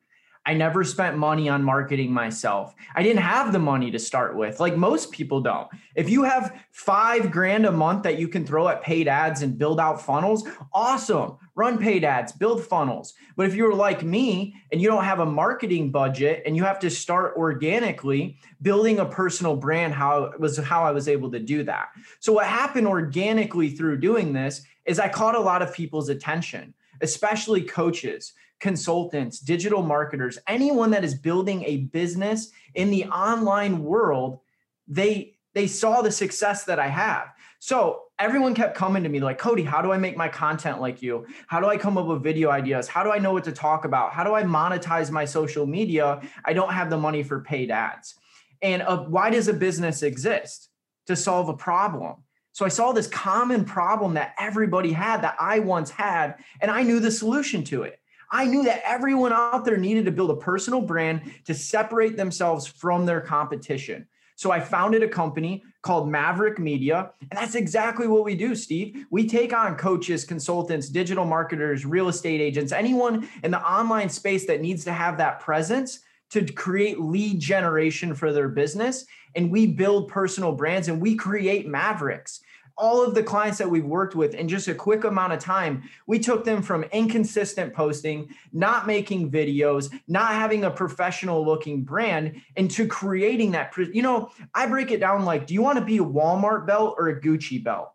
I 0.48 0.54
never 0.54 0.82
spent 0.82 1.18
money 1.18 1.50
on 1.50 1.62
marketing 1.62 2.10
myself. 2.10 2.74
I 2.94 3.02
didn't 3.02 3.20
have 3.20 3.52
the 3.52 3.58
money 3.58 3.90
to 3.90 3.98
start 3.98 4.34
with, 4.34 4.60
like 4.60 4.78
most 4.78 5.12
people 5.12 5.42
don't. 5.42 5.68
If 5.94 6.08
you 6.08 6.22
have 6.22 6.64
five 6.70 7.30
grand 7.30 7.66
a 7.66 7.70
month 7.70 8.04
that 8.04 8.18
you 8.18 8.28
can 8.28 8.46
throw 8.46 8.66
at 8.68 8.80
paid 8.80 9.08
ads 9.08 9.42
and 9.42 9.58
build 9.58 9.78
out 9.78 10.00
funnels, 10.00 10.48
awesome. 10.72 11.36
Run 11.54 11.76
paid 11.76 12.02
ads, 12.02 12.32
build 12.32 12.64
funnels. 12.64 13.12
But 13.36 13.44
if 13.44 13.54
you're 13.54 13.74
like 13.74 14.02
me 14.02 14.54
and 14.72 14.80
you 14.80 14.88
don't 14.88 15.04
have 15.04 15.20
a 15.20 15.26
marketing 15.26 15.90
budget 15.90 16.42
and 16.46 16.56
you 16.56 16.64
have 16.64 16.78
to 16.78 16.88
start 16.88 17.36
organically, 17.36 18.38
building 18.62 19.00
a 19.00 19.04
personal 19.04 19.54
brand 19.54 19.92
how 19.92 20.32
was 20.38 20.56
how 20.56 20.82
I 20.82 20.92
was 20.92 21.08
able 21.08 21.30
to 21.32 21.40
do 21.40 21.62
that. 21.64 21.88
So 22.20 22.32
what 22.32 22.46
happened 22.46 22.86
organically 22.86 23.68
through 23.68 23.98
doing 23.98 24.32
this 24.32 24.62
is 24.86 24.98
I 24.98 25.10
caught 25.10 25.34
a 25.34 25.40
lot 25.40 25.60
of 25.60 25.74
people's 25.74 26.08
attention, 26.08 26.72
especially 27.02 27.60
coaches 27.60 28.32
consultants, 28.60 29.38
digital 29.38 29.82
marketers, 29.82 30.38
anyone 30.46 30.90
that 30.90 31.04
is 31.04 31.14
building 31.14 31.64
a 31.64 31.78
business 31.78 32.50
in 32.74 32.90
the 32.90 33.04
online 33.06 33.82
world, 33.82 34.40
they 34.86 35.34
they 35.54 35.66
saw 35.66 36.02
the 36.02 36.10
success 36.10 36.64
that 36.64 36.78
I 36.78 36.88
have. 36.88 37.32
So 37.58 38.02
everyone 38.18 38.54
kept 38.54 38.76
coming 38.76 39.02
to 39.02 39.08
me 39.08 39.18
like, 39.18 39.38
Cody, 39.38 39.64
how 39.64 39.82
do 39.82 39.90
I 39.90 39.98
make 39.98 40.16
my 40.16 40.28
content 40.28 40.80
like 40.80 41.02
you? 41.02 41.26
How 41.48 41.58
do 41.58 41.66
I 41.66 41.76
come 41.76 41.98
up 41.98 42.06
with 42.06 42.22
video 42.22 42.50
ideas? 42.50 42.86
How 42.86 43.02
do 43.02 43.10
I 43.10 43.18
know 43.18 43.32
what 43.32 43.44
to 43.44 43.52
talk 43.52 43.84
about? 43.84 44.12
How 44.12 44.22
do 44.22 44.34
I 44.34 44.44
monetize 44.44 45.10
my 45.10 45.24
social 45.24 45.66
media? 45.66 46.20
I 46.44 46.52
don't 46.52 46.72
have 46.72 46.90
the 46.90 46.98
money 46.98 47.22
for 47.22 47.40
paid 47.40 47.70
ads. 47.70 48.14
And 48.62 48.82
uh, 48.82 49.04
why 49.04 49.30
does 49.30 49.48
a 49.48 49.52
business 49.52 50.02
exist? 50.02 50.68
To 51.06 51.16
solve 51.16 51.48
a 51.48 51.54
problem. 51.54 52.16
So 52.52 52.64
I 52.64 52.68
saw 52.68 52.92
this 52.92 53.06
common 53.06 53.64
problem 53.64 54.14
that 54.14 54.34
everybody 54.38 54.92
had 54.92 55.22
that 55.22 55.36
I 55.40 55.60
once 55.60 55.90
had, 55.90 56.34
and 56.60 56.70
I 56.70 56.82
knew 56.82 57.00
the 57.00 57.10
solution 57.10 57.64
to 57.64 57.82
it. 57.82 57.98
I 58.30 58.44
knew 58.44 58.64
that 58.64 58.82
everyone 58.84 59.32
out 59.32 59.64
there 59.64 59.76
needed 59.76 60.04
to 60.04 60.12
build 60.12 60.30
a 60.30 60.36
personal 60.36 60.80
brand 60.80 61.32
to 61.46 61.54
separate 61.54 62.16
themselves 62.16 62.66
from 62.66 63.06
their 63.06 63.20
competition. 63.20 64.06
So 64.36 64.52
I 64.52 64.60
founded 64.60 65.02
a 65.02 65.08
company 65.08 65.64
called 65.82 66.08
Maverick 66.08 66.60
Media. 66.60 67.10
And 67.20 67.32
that's 67.32 67.56
exactly 67.56 68.06
what 68.06 68.24
we 68.24 68.36
do, 68.36 68.54
Steve. 68.54 69.04
We 69.10 69.26
take 69.26 69.52
on 69.52 69.76
coaches, 69.76 70.24
consultants, 70.24 70.88
digital 70.88 71.24
marketers, 71.24 71.84
real 71.84 72.08
estate 72.08 72.40
agents, 72.40 72.70
anyone 72.70 73.28
in 73.42 73.50
the 73.50 73.60
online 73.60 74.08
space 74.08 74.46
that 74.46 74.60
needs 74.60 74.84
to 74.84 74.92
have 74.92 75.18
that 75.18 75.40
presence 75.40 76.00
to 76.30 76.44
create 76.44 77.00
lead 77.00 77.40
generation 77.40 78.14
for 78.14 78.32
their 78.32 78.48
business. 78.48 79.06
And 79.34 79.50
we 79.50 79.66
build 79.66 80.08
personal 80.08 80.52
brands 80.52 80.86
and 80.86 81.00
we 81.00 81.16
create 81.16 81.66
Mavericks 81.66 82.40
all 82.78 83.04
of 83.04 83.14
the 83.14 83.22
clients 83.22 83.58
that 83.58 83.68
we've 83.68 83.84
worked 83.84 84.14
with 84.14 84.34
in 84.34 84.48
just 84.48 84.68
a 84.68 84.74
quick 84.74 85.04
amount 85.04 85.32
of 85.32 85.40
time, 85.40 85.82
we 86.06 86.18
took 86.18 86.44
them 86.44 86.62
from 86.62 86.84
inconsistent 86.84 87.74
posting, 87.74 88.28
not 88.52 88.86
making 88.86 89.30
videos, 89.30 89.92
not 90.06 90.30
having 90.30 90.64
a 90.64 90.70
professional 90.70 91.44
looking 91.44 91.82
brand 91.82 92.40
into 92.56 92.86
creating 92.86 93.50
that. 93.50 93.76
You 93.76 94.02
know, 94.02 94.30
I 94.54 94.66
break 94.66 94.92
it 94.92 95.00
down 95.00 95.24
like, 95.24 95.46
do 95.46 95.54
you 95.54 95.62
want 95.62 95.78
to 95.78 95.84
be 95.84 95.98
a 95.98 96.04
Walmart 96.04 96.66
belt 96.66 96.94
or 96.96 97.08
a 97.08 97.20
Gucci 97.20 97.62
belt? 97.62 97.90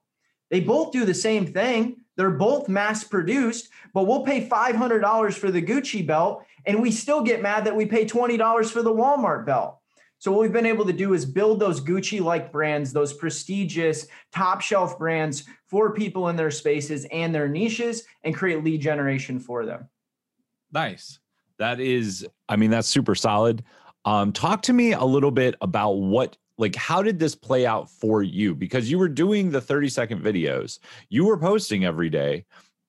They 0.51 0.59
both 0.59 0.91
do 0.91 1.05
the 1.05 1.13
same 1.13 1.51
thing. 1.51 1.97
They're 2.15 2.29
both 2.29 2.69
mass 2.69 3.03
produced, 3.03 3.69
but 3.93 4.03
we'll 4.03 4.23
pay 4.23 4.47
$500 4.47 5.33
for 5.33 5.49
the 5.49 5.61
Gucci 5.61 6.05
belt 6.05 6.45
and 6.65 6.81
we 6.81 6.91
still 6.91 7.23
get 7.23 7.41
mad 7.41 7.65
that 7.65 7.75
we 7.75 7.85
pay 7.85 8.05
$20 8.05 8.69
for 8.69 8.83
the 8.83 8.93
Walmart 8.93 9.45
belt. 9.45 9.79
So 10.23 10.31
what 10.31 10.39
we've 10.39 10.53
been 10.53 10.65
able 10.65 10.85
to 10.85 10.93
do 10.93 11.13
is 11.13 11.25
build 11.25 11.59
those 11.59 11.81
Gucci 11.81 12.21
like 12.21 12.49
brands, 12.49 12.93
those 12.93 13.11
prestigious 13.11 14.07
top 14.31 14.61
shelf 14.61 14.97
brands 14.97 15.43
for 15.67 15.93
people 15.93 16.29
in 16.29 16.37
their 16.37 16.49
spaces 16.49 17.05
and 17.11 17.35
their 17.35 17.49
niches 17.49 18.05
and 18.23 18.33
create 18.33 18.63
lead 18.63 18.79
generation 18.79 19.37
for 19.37 19.65
them. 19.65 19.89
Nice. 20.71 21.19
That 21.59 21.81
is 21.81 22.25
I 22.47 22.55
mean 22.55 22.69
that's 22.69 22.87
super 22.87 23.15
solid. 23.15 23.65
Um 24.05 24.31
talk 24.31 24.61
to 24.61 24.71
me 24.71 24.93
a 24.93 25.03
little 25.03 25.29
bit 25.29 25.55
about 25.59 25.97
what 25.97 26.37
like 26.57 26.77
how 26.77 27.03
did 27.03 27.19
this 27.19 27.35
play 27.35 27.65
out 27.65 27.89
for 27.89 28.23
you 28.23 28.55
because 28.55 28.89
you 28.89 28.97
were 28.97 29.09
doing 29.09 29.51
the 29.51 29.59
30 29.59 29.89
second 29.89 30.23
videos. 30.23 30.79
You 31.09 31.25
were 31.25 31.37
posting 31.37 31.83
every 31.83 32.09
day 32.09 32.45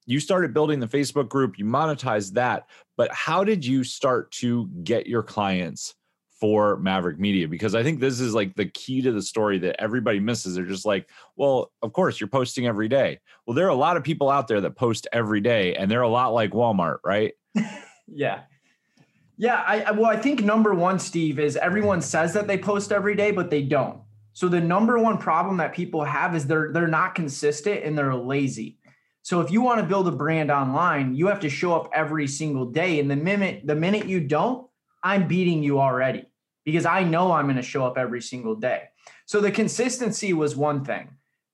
you 0.06 0.20
started 0.20 0.54
building 0.54 0.78
the 0.78 0.86
Facebook 0.86 1.30
group, 1.30 1.58
you 1.58 1.64
monetized 1.64 2.34
that, 2.34 2.68
but 2.96 3.10
how 3.10 3.42
did 3.42 3.64
you 3.64 3.82
start 3.82 4.30
to 4.30 4.68
get 4.84 5.06
your 5.06 5.22
clients 5.22 5.94
for 6.40 6.76
Maverick 6.78 7.18
Media 7.18 7.46
because 7.46 7.74
I 7.74 7.82
think 7.82 8.00
this 8.00 8.20
is 8.20 8.34
like 8.34 8.54
the 8.54 8.66
key 8.66 9.00
to 9.02 9.12
the 9.12 9.22
story 9.22 9.58
that 9.58 9.80
everybody 9.80 10.20
misses. 10.20 10.54
They're 10.54 10.64
just 10.64 10.84
like, 10.84 11.08
well, 11.36 11.70
of 11.82 11.92
course, 11.92 12.20
you're 12.20 12.28
posting 12.28 12.66
every 12.66 12.88
day. 12.88 13.20
Well, 13.46 13.54
there 13.54 13.66
are 13.66 13.70
a 13.70 13.74
lot 13.74 13.96
of 13.96 14.02
people 14.02 14.30
out 14.30 14.48
there 14.48 14.60
that 14.60 14.76
post 14.76 15.06
every 15.12 15.40
day, 15.40 15.74
and 15.76 15.90
they're 15.90 16.02
a 16.02 16.08
lot 16.08 16.34
like 16.34 16.50
Walmart, 16.50 16.98
right? 17.04 17.32
yeah. 18.06 18.42
Yeah, 19.36 19.64
I 19.66 19.90
well, 19.90 20.06
I 20.06 20.16
think 20.16 20.44
number 20.44 20.74
one, 20.74 20.98
Steve, 20.98 21.40
is 21.40 21.56
everyone 21.56 22.00
says 22.00 22.32
that 22.34 22.46
they 22.46 22.56
post 22.56 22.92
every 22.92 23.16
day, 23.16 23.32
but 23.32 23.50
they 23.50 23.62
don't. 23.62 24.00
So 24.32 24.48
the 24.48 24.60
number 24.60 24.98
one 24.98 25.18
problem 25.18 25.56
that 25.58 25.72
people 25.72 26.04
have 26.04 26.34
is 26.36 26.46
they're 26.46 26.72
they're 26.72 26.86
not 26.86 27.14
consistent 27.14 27.82
and 27.84 27.96
they're 27.96 28.14
lazy. 28.14 28.78
So 29.22 29.40
if 29.40 29.50
you 29.50 29.62
want 29.62 29.80
to 29.80 29.86
build 29.86 30.06
a 30.06 30.12
brand 30.12 30.50
online, 30.50 31.14
you 31.14 31.28
have 31.28 31.40
to 31.40 31.48
show 31.48 31.74
up 31.74 31.88
every 31.94 32.26
single 32.26 32.66
day. 32.66 33.00
And 33.00 33.10
the 33.10 33.16
minute 33.16 33.62
the 33.64 33.74
minute 33.74 34.06
you 34.06 34.20
don't, 34.20 34.68
I'm 35.04 35.28
beating 35.28 35.62
you 35.62 35.78
already 35.78 36.24
because 36.64 36.86
I 36.86 37.04
know 37.04 37.30
I'm 37.30 37.44
going 37.44 37.56
to 37.56 37.62
show 37.62 37.84
up 37.84 37.98
every 37.98 38.22
single 38.22 38.56
day. 38.56 38.84
So 39.26 39.40
the 39.40 39.52
consistency 39.52 40.32
was 40.32 40.56
one 40.56 40.82
thing. 40.82 41.10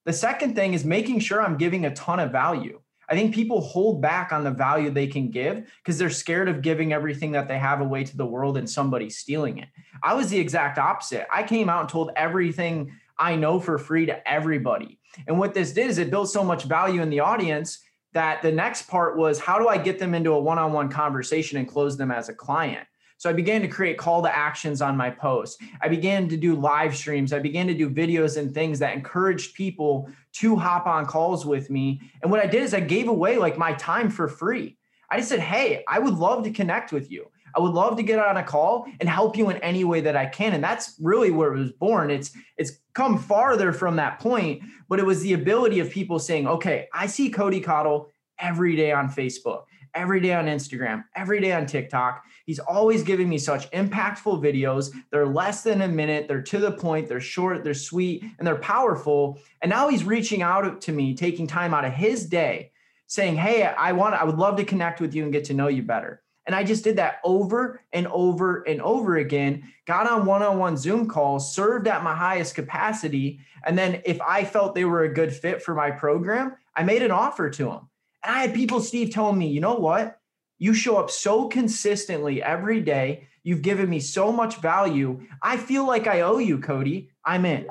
The 0.06 0.12
second 0.12 0.54
thing 0.54 0.72
is 0.72 0.84
making 0.84 1.18
sure 1.18 1.42
I'm 1.42 1.58
giving 1.58 1.84
a 1.84 1.94
ton 1.94 2.20
of 2.20 2.30
value. 2.30 2.80
I 3.08 3.14
think 3.14 3.34
people 3.34 3.60
hold 3.60 4.00
back 4.00 4.32
on 4.32 4.44
the 4.44 4.52
value 4.52 4.88
they 4.88 5.08
can 5.08 5.32
give 5.32 5.68
because 5.78 5.98
they're 5.98 6.10
scared 6.10 6.48
of 6.48 6.62
giving 6.62 6.92
everything 6.92 7.32
that 7.32 7.48
they 7.48 7.58
have 7.58 7.80
away 7.80 8.04
to 8.04 8.16
the 8.16 8.24
world 8.24 8.56
and 8.56 8.70
somebody 8.70 9.10
stealing 9.10 9.58
it. 9.58 9.68
I 10.00 10.14
was 10.14 10.30
the 10.30 10.38
exact 10.38 10.78
opposite. 10.78 11.26
I 11.32 11.42
came 11.42 11.68
out 11.68 11.80
and 11.80 11.88
told 11.88 12.12
everything 12.14 12.92
I 13.18 13.34
know 13.34 13.58
for 13.58 13.78
free 13.78 14.06
to 14.06 14.30
everybody. 14.30 15.00
And 15.26 15.40
what 15.40 15.54
this 15.54 15.72
did 15.72 15.90
is 15.90 15.98
it 15.98 16.10
built 16.10 16.30
so 16.30 16.44
much 16.44 16.64
value 16.64 17.02
in 17.02 17.10
the 17.10 17.18
audience 17.18 17.80
that 18.12 18.42
the 18.42 18.52
next 18.52 18.88
part 18.88 19.18
was 19.18 19.40
how 19.40 19.58
do 19.58 19.66
I 19.66 19.76
get 19.76 19.98
them 19.98 20.14
into 20.14 20.30
a 20.32 20.40
one 20.40 20.58
on 20.58 20.72
one 20.72 20.88
conversation 20.88 21.58
and 21.58 21.66
close 21.66 21.96
them 21.96 22.12
as 22.12 22.28
a 22.28 22.34
client? 22.34 22.86
So 23.20 23.28
I 23.28 23.34
began 23.34 23.60
to 23.60 23.68
create 23.68 23.98
call 23.98 24.22
to 24.22 24.34
actions 24.34 24.80
on 24.80 24.96
my 24.96 25.10
posts. 25.10 25.62
I 25.82 25.88
began 25.88 26.26
to 26.30 26.38
do 26.38 26.54
live 26.56 26.96
streams. 26.96 27.34
I 27.34 27.38
began 27.38 27.66
to 27.66 27.74
do 27.74 27.90
videos 27.90 28.38
and 28.38 28.50
things 28.50 28.78
that 28.78 28.94
encouraged 28.94 29.52
people 29.54 30.08
to 30.36 30.56
hop 30.56 30.86
on 30.86 31.04
calls 31.04 31.44
with 31.44 31.68
me. 31.68 32.00
And 32.22 32.30
what 32.30 32.40
I 32.40 32.46
did 32.46 32.62
is 32.62 32.72
I 32.72 32.80
gave 32.80 33.08
away 33.08 33.36
like 33.36 33.58
my 33.58 33.74
time 33.74 34.08
for 34.08 34.26
free. 34.26 34.78
I 35.10 35.18
just 35.18 35.28
said, 35.28 35.40
Hey, 35.40 35.84
I 35.86 35.98
would 35.98 36.14
love 36.14 36.44
to 36.44 36.50
connect 36.50 36.92
with 36.92 37.10
you. 37.10 37.26
I 37.54 37.60
would 37.60 37.74
love 37.74 37.98
to 37.98 38.02
get 38.02 38.18
on 38.18 38.38
a 38.38 38.42
call 38.42 38.86
and 39.00 39.06
help 39.06 39.36
you 39.36 39.50
in 39.50 39.58
any 39.58 39.84
way 39.84 40.00
that 40.00 40.16
I 40.16 40.24
can. 40.24 40.54
And 40.54 40.64
that's 40.64 40.94
really 40.98 41.30
where 41.30 41.52
it 41.52 41.58
was 41.58 41.72
born. 41.72 42.10
It's 42.10 42.30
it's 42.56 42.78
come 42.94 43.18
farther 43.18 43.74
from 43.74 43.96
that 43.96 44.18
point, 44.18 44.62
but 44.88 44.98
it 44.98 45.04
was 45.04 45.20
the 45.20 45.34
ability 45.34 45.80
of 45.80 45.90
people 45.90 46.18
saying, 46.18 46.46
okay, 46.46 46.88
I 46.94 47.06
see 47.06 47.28
Cody 47.28 47.60
Cottle 47.60 48.10
every 48.38 48.76
day 48.76 48.92
on 48.92 49.10
Facebook 49.10 49.64
every 49.94 50.20
day 50.20 50.34
on 50.34 50.46
Instagram, 50.46 51.04
every 51.14 51.40
day 51.40 51.52
on 51.52 51.66
TikTok. 51.66 52.24
He's 52.46 52.58
always 52.58 53.02
giving 53.02 53.28
me 53.28 53.38
such 53.38 53.70
impactful 53.70 54.42
videos. 54.42 54.92
They're 55.10 55.26
less 55.26 55.62
than 55.62 55.82
a 55.82 55.88
minute, 55.88 56.28
they're 56.28 56.42
to 56.42 56.58
the 56.58 56.72
point, 56.72 57.08
they're 57.08 57.20
short, 57.20 57.64
they're 57.64 57.74
sweet, 57.74 58.24
and 58.38 58.46
they're 58.46 58.56
powerful. 58.56 59.38
And 59.62 59.70
now 59.70 59.88
he's 59.88 60.04
reaching 60.04 60.42
out 60.42 60.80
to 60.82 60.92
me, 60.92 61.14
taking 61.14 61.46
time 61.46 61.74
out 61.74 61.84
of 61.84 61.92
his 61.92 62.26
day, 62.26 62.72
saying, 63.06 63.36
"Hey, 63.36 63.64
I 63.64 63.92
want 63.92 64.14
I 64.14 64.24
would 64.24 64.38
love 64.38 64.56
to 64.56 64.64
connect 64.64 65.00
with 65.00 65.14
you 65.14 65.24
and 65.24 65.32
get 65.32 65.44
to 65.44 65.54
know 65.54 65.68
you 65.68 65.82
better." 65.82 66.22
And 66.46 66.54
I 66.56 66.64
just 66.64 66.84
did 66.84 66.96
that 66.96 67.20
over 67.22 67.80
and 67.92 68.06
over 68.08 68.62
and 68.62 68.80
over 68.80 69.18
again. 69.18 69.72
Got 69.86 70.10
on 70.10 70.24
one 70.26 70.42
on 70.42 70.58
one 70.58 70.76
Zoom 70.76 71.06
calls, 71.06 71.54
served 71.54 71.86
at 71.86 72.02
my 72.02 72.14
highest 72.14 72.54
capacity. 72.54 73.40
And 73.64 73.78
then 73.78 74.02
if 74.04 74.20
I 74.20 74.44
felt 74.44 74.74
they 74.74 74.84
were 74.84 75.02
a 75.02 75.14
good 75.14 75.32
fit 75.32 75.62
for 75.62 75.74
my 75.74 75.90
program, 75.90 76.56
I 76.74 76.82
made 76.82 77.02
an 77.02 77.10
offer 77.10 77.50
to 77.50 77.64
them. 77.66 77.89
And 78.24 78.34
I 78.34 78.40
had 78.40 78.54
people, 78.54 78.80
Steve, 78.80 79.10
telling 79.10 79.38
me, 79.38 79.48
you 79.48 79.60
know 79.60 79.74
what? 79.74 80.18
You 80.58 80.74
show 80.74 80.96
up 80.96 81.10
so 81.10 81.48
consistently 81.48 82.42
every 82.42 82.80
day. 82.80 83.28
You've 83.42 83.62
given 83.62 83.88
me 83.88 84.00
so 84.00 84.30
much 84.30 84.56
value. 84.56 85.26
I 85.42 85.56
feel 85.56 85.86
like 85.86 86.06
I 86.06 86.20
owe 86.20 86.38
you, 86.38 86.58
Cody. 86.58 87.10
I'm 87.24 87.46
in. 87.46 87.66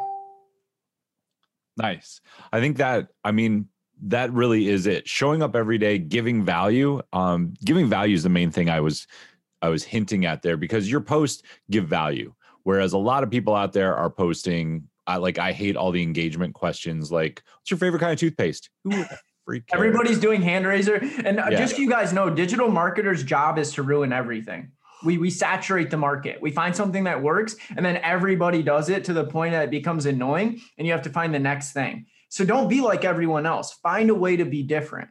Nice. 1.78 2.22
I 2.52 2.60
think 2.60 2.78
that, 2.78 3.10
I 3.24 3.32
mean, 3.32 3.68
that 4.04 4.34
really 4.34 4.68
is 4.68 4.88
it. 4.88 5.08
Showing 5.08 5.44
up 5.44 5.56
every 5.56 5.78
day, 5.78 5.98
giving 5.98 6.44
value. 6.44 7.02
Um, 7.14 7.54
giving 7.64 7.88
value 7.88 8.16
is 8.16 8.24
the 8.24 8.30
main 8.30 8.52
thing 8.52 8.70
I 8.70 8.80
was 8.80 9.08
I 9.62 9.70
was 9.70 9.84
hinting 9.84 10.26
at 10.26 10.42
there 10.42 10.58
because 10.58 10.90
your 10.90 11.02
posts 11.02 11.44
give 11.70 11.86
value. 11.86 12.34
Whereas 12.64 12.94
a 12.94 12.98
lot 12.98 13.24
of 13.24 13.30
people 13.30 13.56
out 13.56 13.74
there 13.74 13.96
are 13.96 14.10
posting, 14.10 14.88
I 15.06 15.18
like 15.18 15.38
I 15.38 15.52
hate 15.52 15.76
all 15.76 15.92
the 15.92 16.04
engagement 16.04 16.54
questions 16.54 17.12
like, 17.12 17.44
what's 17.58 17.72
your 17.72 17.78
favorite 17.78 18.00
kind 18.00 18.14
of 18.14 18.20
toothpaste? 18.20 18.70
Freak. 19.50 19.64
Everybody's 19.74 20.20
doing 20.20 20.42
hand 20.44 20.68
raiser. 20.68 20.96
And 20.96 21.38
yeah. 21.38 21.50
just 21.50 21.76
so 21.76 21.82
you 21.82 21.90
guys 21.90 22.14
know, 22.14 22.30
digital 22.30 22.70
marketers' 22.70 23.24
job 23.24 23.58
is 23.58 23.74
to 23.74 23.84
ruin 23.84 24.14
everything. 24.14 24.72
We, 25.04 25.18
we 25.18 25.30
saturate 25.30 25.90
the 25.90 25.98
market. 25.98 26.40
We 26.42 26.52
find 26.52 26.76
something 26.76 27.06
that 27.06 27.24
works, 27.24 27.56
and 27.76 27.86
then 27.86 27.98
everybody 27.98 28.62
does 28.62 28.90
it 28.90 29.06
to 29.06 29.14
the 29.14 29.24
point 29.24 29.54
that 29.54 29.64
it 29.64 29.72
becomes 29.72 30.06
annoying, 30.06 30.62
and 30.78 30.86
you 30.86 30.94
have 30.94 31.02
to 31.04 31.10
find 31.10 31.34
the 31.34 31.40
next 31.40 31.72
thing. 31.72 32.06
So 32.28 32.46
don't 32.46 32.68
be 32.68 32.82
like 32.82 33.06
everyone 33.06 33.46
else. 33.46 33.74
Find 33.74 34.10
a 34.10 34.16
way 34.16 34.36
to 34.36 34.46
be 34.46 34.62
different. 34.62 35.10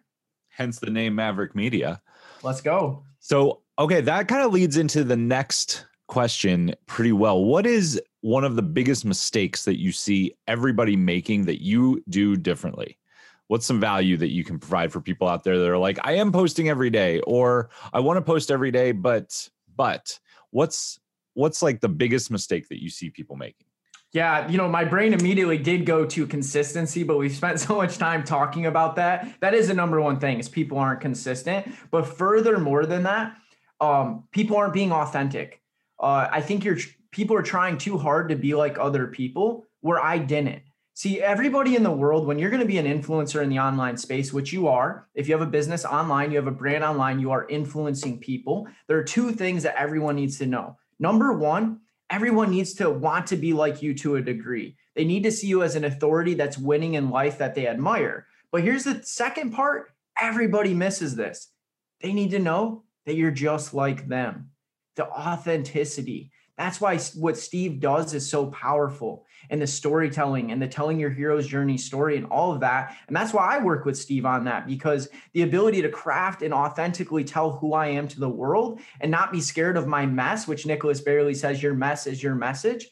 Hence 0.50 0.78
the 0.78 0.90
name 0.90 1.14
Maverick 1.14 1.56
Media. 1.56 2.00
Let's 2.42 2.60
go. 2.60 3.02
So, 3.18 3.62
okay, 3.78 4.00
that 4.02 4.28
kind 4.28 4.44
of 4.44 4.52
leads 4.52 4.76
into 4.76 5.02
the 5.04 5.16
next 5.16 5.86
question 6.06 6.74
pretty 6.86 7.12
well. 7.12 7.44
What 7.44 7.66
is 7.66 8.00
one 8.20 8.44
of 8.44 8.56
the 8.56 8.62
biggest 8.62 9.04
mistakes 9.04 9.64
that 9.64 9.80
you 9.80 9.90
see 9.90 10.34
everybody 10.46 10.96
making 10.96 11.46
that 11.46 11.62
you 11.62 12.04
do 12.08 12.36
differently? 12.36 12.98
What's 13.48 13.66
some 13.66 13.80
value 13.80 14.16
that 14.16 14.30
you 14.30 14.44
can 14.44 14.58
provide 14.58 14.92
for 14.92 15.00
people 15.00 15.28
out 15.28 15.42
there 15.42 15.58
that 15.58 15.68
are 15.68 15.78
like 15.78 15.98
i 16.04 16.12
am 16.12 16.30
posting 16.32 16.68
every 16.68 16.90
day 16.90 17.20
or 17.20 17.68
i 17.92 18.00
want 18.00 18.16
to 18.16 18.22
post 18.22 18.50
every 18.50 18.70
day 18.70 18.92
but 18.92 19.48
but 19.76 20.18
what's 20.50 21.00
what's 21.34 21.62
like 21.62 21.80
the 21.80 21.88
biggest 21.88 22.30
mistake 22.30 22.68
that 22.68 22.82
you 22.82 22.88
see 22.88 23.10
people 23.10 23.36
making 23.36 23.66
yeah, 24.12 24.48
you 24.48 24.56
know, 24.56 24.68
my 24.68 24.84
brain 24.84 25.12
immediately 25.12 25.58
did 25.58 25.84
go 25.84 26.06
to 26.06 26.26
consistency, 26.26 27.02
but 27.02 27.18
we've 27.18 27.34
spent 27.34 27.60
so 27.66 27.76
much 27.76 27.98
time 27.98 28.24
talking 28.24 28.66
about 28.66 28.96
that. 28.96 29.38
That 29.40 29.54
is 29.54 29.68
the 29.68 29.74
number 29.74 30.00
one 30.00 30.18
thing 30.18 30.38
is 30.38 30.48
people 30.48 30.78
aren't 30.78 31.00
consistent. 31.00 31.74
But 31.90 32.06
further 32.06 32.58
more 32.58 32.86
than 32.86 33.02
that, 33.02 33.36
um, 33.80 34.24
people 34.32 34.56
aren't 34.56 34.72
being 34.72 34.92
authentic. 34.92 35.60
Uh, 36.00 36.28
I 36.30 36.40
think 36.40 36.64
you're 36.64 36.78
people 37.10 37.36
are 37.36 37.42
trying 37.42 37.78
too 37.78 37.98
hard 37.98 38.28
to 38.28 38.36
be 38.36 38.54
like 38.54 38.78
other 38.78 39.06
people 39.06 39.66
where 39.80 40.02
I 40.02 40.18
didn't. 40.18 40.62
See, 40.98 41.22
everybody 41.22 41.76
in 41.76 41.84
the 41.84 41.92
world, 41.92 42.26
when 42.26 42.40
you're 42.40 42.50
going 42.50 42.60
to 42.60 42.66
be 42.66 42.78
an 42.78 42.84
influencer 42.84 43.40
in 43.40 43.48
the 43.48 43.60
online 43.60 43.96
space, 43.96 44.32
which 44.32 44.52
you 44.52 44.66
are, 44.66 45.06
if 45.14 45.28
you 45.28 45.34
have 45.38 45.46
a 45.46 45.48
business 45.48 45.84
online, 45.84 46.32
you 46.32 46.38
have 46.38 46.48
a 46.48 46.50
brand 46.50 46.82
online, 46.82 47.20
you 47.20 47.30
are 47.30 47.46
influencing 47.46 48.18
people. 48.18 48.66
There 48.88 48.98
are 48.98 49.04
two 49.04 49.30
things 49.30 49.62
that 49.62 49.80
everyone 49.80 50.16
needs 50.16 50.38
to 50.38 50.46
know. 50.46 50.76
Number 50.98 51.32
one, 51.32 51.82
everyone 52.10 52.50
needs 52.50 52.74
to 52.74 52.90
want 52.90 53.28
to 53.28 53.36
be 53.36 53.52
like 53.52 53.80
you 53.80 53.94
to 53.94 54.16
a 54.16 54.20
degree. 54.20 54.76
They 54.96 55.04
need 55.04 55.22
to 55.22 55.30
see 55.30 55.46
you 55.46 55.62
as 55.62 55.76
an 55.76 55.84
authority 55.84 56.34
that's 56.34 56.58
winning 56.58 56.94
in 56.94 57.10
life 57.10 57.38
that 57.38 57.54
they 57.54 57.68
admire. 57.68 58.26
But 58.50 58.64
here's 58.64 58.82
the 58.82 59.00
second 59.04 59.52
part 59.52 59.92
everybody 60.20 60.74
misses 60.74 61.14
this. 61.14 61.52
They 62.00 62.12
need 62.12 62.32
to 62.32 62.40
know 62.40 62.82
that 63.06 63.14
you're 63.14 63.30
just 63.30 63.72
like 63.72 64.08
them. 64.08 64.50
The 64.96 65.08
authenticity. 65.08 66.32
That's 66.58 66.80
why 66.80 66.98
what 67.14 67.38
Steve 67.38 67.78
does 67.78 68.12
is 68.14 68.28
so 68.28 68.46
powerful 68.46 69.26
and 69.48 69.62
the 69.62 69.66
storytelling 69.66 70.50
and 70.50 70.60
the 70.60 70.66
telling 70.66 70.98
your 70.98 71.08
hero's 71.08 71.46
journey 71.46 71.78
story 71.78 72.16
and 72.16 72.26
all 72.26 72.52
of 72.52 72.58
that. 72.60 72.96
And 73.06 73.16
that's 73.16 73.32
why 73.32 73.56
I 73.56 73.62
work 73.62 73.84
with 73.84 73.96
Steve 73.96 74.26
on 74.26 74.44
that 74.46 74.66
because 74.66 75.08
the 75.34 75.42
ability 75.42 75.82
to 75.82 75.88
craft 75.88 76.42
and 76.42 76.52
authentically 76.52 77.22
tell 77.22 77.52
who 77.52 77.74
I 77.74 77.86
am 77.86 78.08
to 78.08 78.18
the 78.18 78.28
world 78.28 78.80
and 79.00 79.08
not 79.08 79.30
be 79.30 79.40
scared 79.40 79.76
of 79.76 79.86
my 79.86 80.04
mess, 80.04 80.48
which 80.48 80.66
Nicholas 80.66 81.00
Bayerle 81.00 81.34
says 81.36 81.62
your 81.62 81.74
mess 81.74 82.08
is 82.08 82.20
your 82.20 82.34
message. 82.34 82.88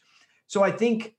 So 0.47 0.63
I 0.63 0.71
think 0.71 1.15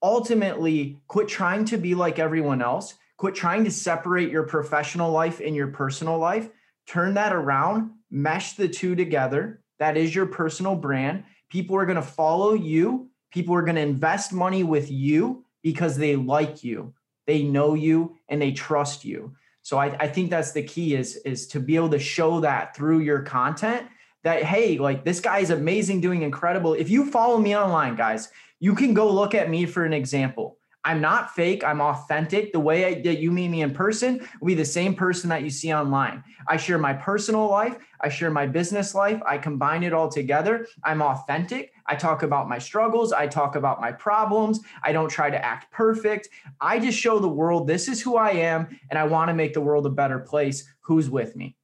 ultimately 0.00 1.02
quit 1.08 1.26
trying 1.26 1.64
to 1.66 1.76
be 1.76 1.96
like 1.96 2.20
everyone 2.20 2.62
else, 2.62 2.94
quit 3.16 3.34
trying 3.34 3.64
to 3.64 3.70
separate 3.70 4.30
your 4.30 4.44
professional 4.44 5.10
life 5.10 5.40
and 5.44 5.56
your 5.56 5.68
personal 5.68 6.18
life, 6.18 6.50
turn 6.86 7.14
that 7.14 7.32
around, 7.32 7.90
mesh 8.12 8.52
the 8.52 8.68
two 8.68 8.94
together. 8.94 9.60
That 9.80 9.96
is 9.96 10.14
your 10.14 10.26
personal 10.26 10.76
brand 10.76 11.24
People 11.50 11.76
are 11.76 11.86
going 11.86 11.96
to 11.96 12.02
follow 12.02 12.54
you. 12.54 13.10
People 13.30 13.54
are 13.54 13.62
going 13.62 13.76
to 13.76 13.82
invest 13.82 14.32
money 14.32 14.64
with 14.64 14.90
you 14.90 15.44
because 15.62 15.96
they 15.96 16.16
like 16.16 16.64
you, 16.64 16.94
they 17.26 17.42
know 17.42 17.74
you, 17.74 18.16
and 18.28 18.40
they 18.40 18.52
trust 18.52 19.04
you. 19.04 19.34
So 19.62 19.76
I, 19.76 19.94
I 20.00 20.08
think 20.08 20.30
that's 20.30 20.52
the 20.52 20.62
key 20.62 20.94
is 20.94 21.16
is 21.16 21.46
to 21.48 21.60
be 21.60 21.76
able 21.76 21.90
to 21.90 21.98
show 21.98 22.40
that 22.40 22.74
through 22.74 23.00
your 23.00 23.22
content 23.22 23.86
that 24.22 24.42
hey, 24.42 24.78
like 24.78 25.04
this 25.04 25.20
guy 25.20 25.40
is 25.40 25.50
amazing, 25.50 26.00
doing 26.00 26.22
incredible. 26.22 26.74
If 26.74 26.88
you 26.88 27.10
follow 27.10 27.38
me 27.38 27.56
online, 27.56 27.96
guys, 27.96 28.30
you 28.58 28.74
can 28.74 28.94
go 28.94 29.12
look 29.12 29.34
at 29.34 29.50
me 29.50 29.66
for 29.66 29.84
an 29.84 29.92
example. 29.92 30.58
I'm 30.90 31.00
not 31.00 31.32
fake. 31.36 31.62
I'm 31.62 31.80
authentic. 31.80 32.52
The 32.52 32.58
way 32.58 32.84
I, 32.84 33.00
that 33.02 33.20
you 33.20 33.30
meet 33.30 33.46
me 33.46 33.62
in 33.62 33.72
person 33.72 34.26
will 34.40 34.48
be 34.48 34.54
the 34.54 34.64
same 34.64 34.92
person 34.92 35.30
that 35.30 35.44
you 35.44 35.48
see 35.48 35.72
online. 35.72 36.24
I 36.48 36.56
share 36.56 36.78
my 36.78 36.94
personal 36.94 37.48
life. 37.48 37.76
I 38.00 38.08
share 38.08 38.32
my 38.32 38.44
business 38.44 38.92
life. 38.92 39.22
I 39.24 39.38
combine 39.38 39.84
it 39.84 39.92
all 39.92 40.08
together. 40.08 40.66
I'm 40.82 41.00
authentic. 41.00 41.72
I 41.86 41.94
talk 41.94 42.24
about 42.24 42.48
my 42.48 42.58
struggles. 42.58 43.12
I 43.12 43.28
talk 43.28 43.54
about 43.54 43.80
my 43.80 43.92
problems. 43.92 44.58
I 44.82 44.90
don't 44.90 45.08
try 45.08 45.30
to 45.30 45.44
act 45.44 45.70
perfect. 45.70 46.28
I 46.60 46.80
just 46.80 46.98
show 46.98 47.20
the 47.20 47.28
world 47.28 47.68
this 47.68 47.86
is 47.86 48.02
who 48.02 48.16
I 48.16 48.30
am 48.30 48.76
and 48.90 48.98
I 48.98 49.04
want 49.04 49.28
to 49.28 49.34
make 49.34 49.54
the 49.54 49.60
world 49.60 49.86
a 49.86 49.90
better 49.90 50.18
place. 50.18 50.64
Who's 50.80 51.08
with 51.08 51.36
me? 51.36 51.56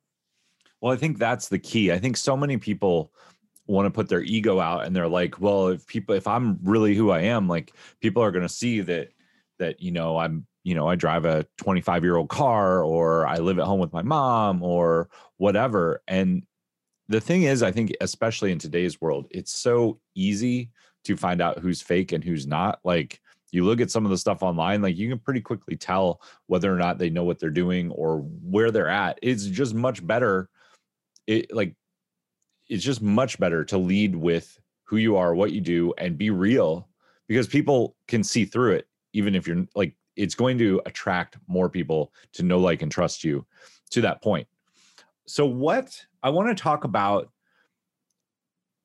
Well, 0.80 0.92
I 0.92 0.96
think 0.96 1.18
that's 1.18 1.48
the 1.48 1.58
key. 1.58 1.90
I 1.90 1.98
think 1.98 2.16
so 2.16 2.36
many 2.36 2.58
people 2.58 3.12
want 3.66 3.86
to 3.86 3.90
put 3.90 4.08
their 4.08 4.22
ego 4.22 4.60
out 4.60 4.84
and 4.84 4.94
they're 4.94 5.08
like 5.08 5.40
well 5.40 5.66
if 5.66 5.84
people 5.88 6.14
if 6.14 6.28
i'm 6.28 6.56
really 6.62 6.94
who 6.94 7.10
i 7.10 7.18
am 7.18 7.48
like 7.48 7.72
people 8.00 8.22
are 8.22 8.30
going 8.30 8.44
to 8.44 8.48
see 8.48 8.80
that 8.80 9.10
that 9.58 9.80
you 9.80 9.90
know 9.90 10.18
i'm 10.18 10.46
you 10.64 10.74
know 10.74 10.88
i 10.88 10.94
drive 10.94 11.24
a 11.24 11.46
25 11.58 12.02
year 12.02 12.16
old 12.16 12.28
car 12.28 12.82
or 12.82 13.26
i 13.26 13.36
live 13.36 13.58
at 13.58 13.64
home 13.64 13.80
with 13.80 13.92
my 13.92 14.02
mom 14.02 14.62
or 14.62 15.08
whatever. 15.38 16.02
And 16.08 16.44
the 17.08 17.20
thing 17.20 17.44
is 17.44 17.62
i 17.62 17.70
think 17.70 17.92
especially 18.00 18.52
in 18.52 18.58
today's 18.58 19.00
world 19.00 19.26
it's 19.30 19.52
so 19.52 20.00
easy 20.14 20.70
to 21.04 21.16
find 21.16 21.40
out 21.40 21.60
who's 21.60 21.80
fake 21.80 22.10
and 22.12 22.24
who's 22.24 22.46
not. 22.46 22.80
Like 22.84 23.20
you 23.52 23.64
look 23.64 23.80
at 23.80 23.92
some 23.92 24.04
of 24.04 24.10
the 24.10 24.18
stuff 24.18 24.42
online 24.42 24.82
like 24.82 24.96
you 24.96 25.08
can 25.08 25.20
pretty 25.20 25.40
quickly 25.40 25.76
tell 25.76 26.20
whether 26.46 26.72
or 26.72 26.76
not 26.76 26.98
they 26.98 27.10
know 27.10 27.22
what 27.22 27.38
they're 27.38 27.50
doing 27.50 27.90
or 27.92 28.18
where 28.18 28.70
they're 28.70 28.88
at. 28.88 29.18
It's 29.22 29.46
just 29.46 29.72
much 29.74 30.04
better 30.04 30.48
it 31.26 31.54
like 31.54 31.74
it's 32.68 32.84
just 32.84 33.00
much 33.00 33.38
better 33.38 33.64
to 33.64 33.78
lead 33.78 34.16
with 34.16 34.58
who 34.84 34.96
you 34.96 35.16
are, 35.16 35.34
what 35.34 35.52
you 35.52 35.60
do, 35.60 35.94
and 35.98 36.18
be 36.18 36.30
real 36.30 36.88
because 37.28 37.46
people 37.46 37.96
can 38.08 38.24
see 38.24 38.44
through 38.44 38.72
it. 38.72 38.88
Even 39.16 39.34
if 39.34 39.46
you're 39.46 39.66
like, 39.74 39.94
it's 40.14 40.34
going 40.34 40.58
to 40.58 40.80
attract 40.86 41.36
more 41.46 41.68
people 41.68 42.12
to 42.34 42.42
know, 42.42 42.58
like, 42.58 42.82
and 42.82 42.90
trust 42.90 43.24
you 43.24 43.46
to 43.90 44.00
that 44.02 44.22
point. 44.22 44.46
So, 45.26 45.46
what 45.46 46.00
I 46.22 46.30
want 46.30 46.56
to 46.56 46.62
talk 46.62 46.84
about 46.84 47.30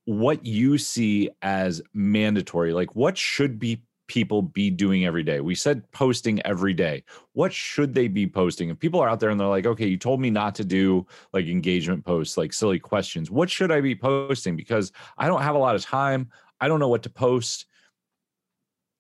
what 0.05 0.45
you 0.45 0.77
see 0.77 1.29
as 1.41 1.81
mandatory, 1.93 2.73
like 2.73 2.95
what 2.95 3.17
should 3.17 3.59
be 3.59 3.83
people 4.07 4.41
be 4.41 4.69
doing 4.69 5.05
every 5.05 5.23
day? 5.23 5.39
We 5.39 5.55
said 5.55 5.89
posting 5.91 6.41
every 6.45 6.73
day. 6.73 7.03
What 7.33 7.53
should 7.53 7.93
they 7.93 8.07
be 8.07 8.27
posting? 8.27 8.69
If 8.69 8.79
people 8.79 8.99
are 8.99 9.07
out 9.07 9.19
there 9.19 9.29
and 9.29 9.39
they're 9.39 9.47
like, 9.47 9.65
okay, 9.65 9.87
you 9.87 9.97
told 9.97 10.19
me 10.19 10.29
not 10.29 10.55
to 10.55 10.65
do 10.65 11.05
like 11.33 11.45
engagement 11.45 12.03
posts, 12.03 12.37
like 12.37 12.51
silly 12.51 12.79
questions, 12.79 13.31
what 13.31 13.49
should 13.49 13.71
I 13.71 13.79
be 13.79 13.95
posting? 13.95 14.55
Because 14.55 14.91
I 15.17 15.27
don't 15.27 15.41
have 15.41 15.55
a 15.55 15.59
lot 15.59 15.75
of 15.75 15.83
time. 15.83 16.29
I 16.59 16.67
don't 16.67 16.79
know 16.79 16.89
what 16.89 17.03
to 17.03 17.09
post. 17.09 17.67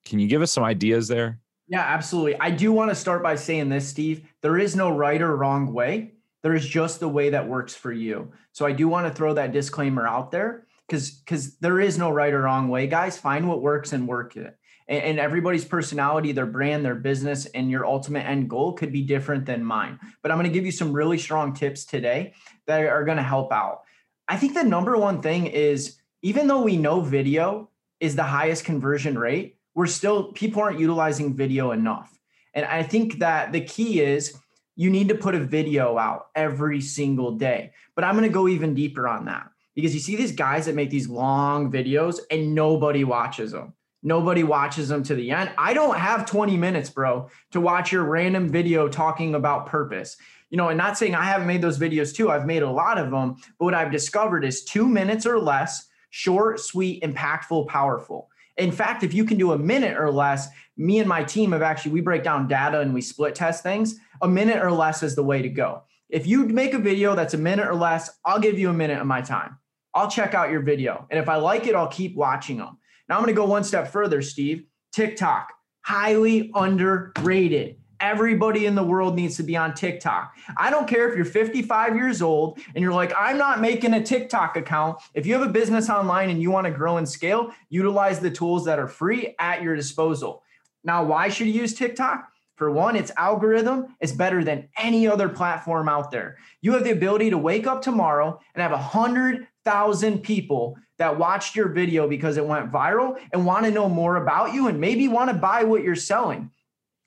Can 0.05 0.19
you 0.19 0.27
give 0.27 0.41
us 0.41 0.51
some 0.51 0.63
ideas 0.63 1.07
there? 1.07 1.39
Yeah, 1.67 1.81
absolutely. 1.81 2.39
I 2.39 2.51
do 2.51 2.73
want 2.73 2.91
to 2.91 2.95
start 2.95 3.23
by 3.23 3.35
saying 3.35 3.69
this, 3.69 3.87
Steve. 3.87 4.27
There 4.41 4.57
is 4.57 4.75
no 4.75 4.89
right 4.89 5.21
or 5.21 5.37
wrong 5.37 5.71
way. 5.71 6.11
There 6.43 6.53
is 6.53 6.67
just 6.67 6.99
the 6.99 7.07
way 7.07 7.29
that 7.29 7.47
works 7.47 7.73
for 7.75 7.93
you. 7.93 8.31
So 8.51 8.65
I 8.65 8.71
do 8.71 8.87
want 8.87 9.07
to 9.07 9.13
throw 9.13 9.33
that 9.35 9.53
disclaimer 9.53 10.07
out 10.07 10.31
there 10.31 10.67
because 10.87 11.11
because 11.11 11.57
there 11.59 11.79
is 11.79 11.97
no 11.97 12.09
right 12.09 12.33
or 12.33 12.41
wrong 12.41 12.67
way, 12.67 12.87
guys. 12.87 13.17
Find 13.17 13.47
what 13.47 13.61
works 13.61 13.93
and 13.93 14.07
work 14.07 14.35
it. 14.35 14.57
And, 14.87 15.03
and 15.03 15.19
everybody's 15.19 15.63
personality, 15.63 16.33
their 16.33 16.45
brand, 16.45 16.83
their 16.83 16.95
business, 16.95 17.45
and 17.45 17.71
your 17.71 17.85
ultimate 17.85 18.25
end 18.25 18.49
goal 18.49 18.73
could 18.73 18.91
be 18.91 19.03
different 19.03 19.45
than 19.45 19.63
mine. 19.63 19.99
But 20.21 20.31
I'm 20.31 20.37
going 20.37 20.49
to 20.49 20.53
give 20.53 20.65
you 20.65 20.71
some 20.73 20.91
really 20.91 21.17
strong 21.17 21.53
tips 21.53 21.85
today 21.85 22.33
that 22.65 22.81
are 22.81 23.05
going 23.05 23.17
to 23.17 23.23
help 23.23 23.53
out. 23.53 23.83
I 24.27 24.35
think 24.35 24.55
the 24.55 24.63
number 24.63 24.97
one 24.97 25.21
thing 25.21 25.47
is 25.47 25.97
even 26.21 26.47
though 26.47 26.63
we 26.63 26.75
know 26.75 27.01
video 27.01 27.69
is 27.99 28.15
the 28.15 28.23
highest 28.23 28.65
conversion 28.65 29.17
rate, 29.17 29.57
we're 29.75 29.87
still 29.87 30.31
people 30.33 30.61
aren't 30.61 30.79
utilizing 30.79 31.35
video 31.35 31.71
enough. 31.71 32.17
And 32.53 32.65
I 32.65 32.83
think 32.83 33.19
that 33.19 33.51
the 33.51 33.61
key 33.61 34.01
is 34.01 34.37
you 34.75 34.89
need 34.89 35.09
to 35.09 35.15
put 35.15 35.35
a 35.35 35.39
video 35.39 35.97
out 35.97 36.27
every 36.35 36.81
single 36.81 37.33
day. 37.37 37.71
But 37.95 38.03
I'm 38.03 38.15
going 38.15 38.27
to 38.27 38.33
go 38.33 38.47
even 38.47 38.73
deeper 38.73 39.07
on 39.07 39.25
that 39.25 39.49
because 39.75 39.93
you 39.93 39.99
see 39.99 40.15
these 40.15 40.31
guys 40.31 40.65
that 40.65 40.75
make 40.75 40.89
these 40.89 41.07
long 41.07 41.71
videos 41.71 42.19
and 42.29 42.55
nobody 42.55 43.03
watches 43.03 43.51
them. 43.51 43.73
Nobody 44.03 44.43
watches 44.43 44.89
them 44.89 45.03
to 45.03 45.13
the 45.13 45.29
end. 45.29 45.51
I 45.59 45.75
don't 45.75 45.97
have 45.97 46.25
20 46.25 46.57
minutes, 46.57 46.89
bro, 46.89 47.29
to 47.51 47.61
watch 47.61 47.91
your 47.91 48.03
random 48.03 48.49
video 48.49 48.87
talking 48.87 49.35
about 49.35 49.67
purpose. 49.67 50.17
You 50.49 50.57
know, 50.57 50.69
and 50.69 50.77
not 50.77 50.97
saying 50.97 51.13
I 51.13 51.25
haven't 51.25 51.47
made 51.47 51.61
those 51.61 51.77
videos 51.77 52.13
too. 52.13 52.31
I've 52.31 52.47
made 52.47 52.63
a 52.63 52.71
lot 52.71 52.97
of 52.97 53.11
them, 53.11 53.35
but 53.59 53.65
what 53.65 53.75
I've 53.75 53.91
discovered 53.91 54.43
is 54.43 54.63
2 54.63 54.87
minutes 54.87 55.27
or 55.27 55.39
less, 55.39 55.87
short, 56.09 56.59
sweet, 56.59 57.03
impactful, 57.03 57.67
powerful. 57.67 58.30
In 58.57 58.71
fact, 58.71 59.03
if 59.03 59.13
you 59.13 59.25
can 59.25 59.37
do 59.37 59.53
a 59.53 59.57
minute 59.57 59.97
or 59.97 60.11
less, 60.11 60.47
me 60.77 60.99
and 60.99 61.07
my 61.07 61.23
team 61.23 61.51
have 61.51 61.61
actually 61.61 61.93
we 61.93 62.01
break 62.01 62.23
down 62.23 62.47
data 62.47 62.79
and 62.79 62.93
we 62.93 63.01
split 63.01 63.35
test 63.35 63.63
things. 63.63 63.95
A 64.21 64.27
minute 64.27 64.63
or 64.63 64.71
less 64.71 65.03
is 65.03 65.15
the 65.15 65.23
way 65.23 65.41
to 65.41 65.49
go. 65.49 65.83
If 66.09 66.27
you 66.27 66.45
make 66.47 66.73
a 66.73 66.79
video 66.79 67.15
that's 67.15 67.33
a 67.33 67.37
minute 67.37 67.67
or 67.67 67.75
less, 67.75 68.09
I'll 68.25 68.39
give 68.39 68.59
you 68.59 68.69
a 68.69 68.73
minute 68.73 68.99
of 68.99 69.07
my 69.07 69.21
time. 69.21 69.57
I'll 69.93 70.09
check 70.09 70.33
out 70.33 70.51
your 70.51 70.61
video. 70.61 71.07
And 71.09 71.19
if 71.19 71.29
I 71.29 71.37
like 71.37 71.67
it, 71.67 71.75
I'll 71.75 71.87
keep 71.87 72.15
watching 72.15 72.57
them. 72.57 72.77
Now 73.07 73.15
I'm 73.15 73.23
going 73.23 73.33
to 73.33 73.39
go 73.41 73.45
one 73.45 73.63
step 73.63 73.89
further, 73.89 74.21
Steve. 74.21 74.65
TikTok, 74.93 75.51
highly 75.83 76.51
underrated. 76.53 77.77
Everybody 78.01 78.65
in 78.65 78.73
the 78.73 78.83
world 78.83 79.15
needs 79.15 79.37
to 79.37 79.43
be 79.43 79.55
on 79.55 79.75
TikTok. 79.75 80.35
I 80.57 80.71
don't 80.71 80.87
care 80.87 81.07
if 81.07 81.15
you're 81.15 81.23
55 81.23 81.95
years 81.95 82.21
old 82.21 82.59
and 82.73 82.81
you're 82.81 82.91
like, 82.93 83.13
I'm 83.15 83.37
not 83.37 83.61
making 83.61 83.93
a 83.93 84.03
TikTok 84.03 84.57
account. 84.57 84.99
If 85.13 85.27
you 85.27 85.33
have 85.33 85.47
a 85.47 85.51
business 85.51 85.87
online 85.87 86.31
and 86.31 86.41
you 86.41 86.49
want 86.49 86.65
to 86.65 86.71
grow 86.71 86.97
and 86.97 87.07
scale, 87.07 87.53
utilize 87.69 88.19
the 88.19 88.31
tools 88.31 88.65
that 88.65 88.79
are 88.79 88.87
free 88.87 89.35
at 89.39 89.61
your 89.61 89.75
disposal. 89.75 90.41
Now, 90.83 91.03
why 91.03 91.29
should 91.29 91.45
you 91.45 91.53
use 91.53 91.75
TikTok? 91.75 92.27
For 92.55 92.71
one, 92.71 92.95
its 92.95 93.11
algorithm 93.17 93.95
is 94.01 94.11
better 94.11 94.43
than 94.43 94.69
any 94.77 95.07
other 95.07 95.29
platform 95.29 95.87
out 95.87 96.11
there. 96.11 96.37
You 96.61 96.73
have 96.73 96.83
the 96.83 96.91
ability 96.91 97.29
to 97.31 97.37
wake 97.37 97.65
up 97.65 97.81
tomorrow 97.81 98.39
and 98.53 98.61
have 98.61 98.71
a 98.71 98.77
hundred 98.77 99.47
thousand 99.63 100.19
people 100.19 100.77
that 100.97 101.17
watched 101.17 101.55
your 101.55 101.69
video 101.69 102.07
because 102.07 102.37
it 102.37 102.45
went 102.45 102.71
viral 102.71 103.19
and 103.33 103.45
want 103.45 103.65
to 103.65 103.71
know 103.71 103.89
more 103.89 104.17
about 104.17 104.53
you 104.53 104.67
and 104.67 104.79
maybe 104.79 105.07
want 105.07 105.29
to 105.31 105.35
buy 105.35 105.63
what 105.63 105.83
you're 105.83 105.95
selling. 105.95 106.51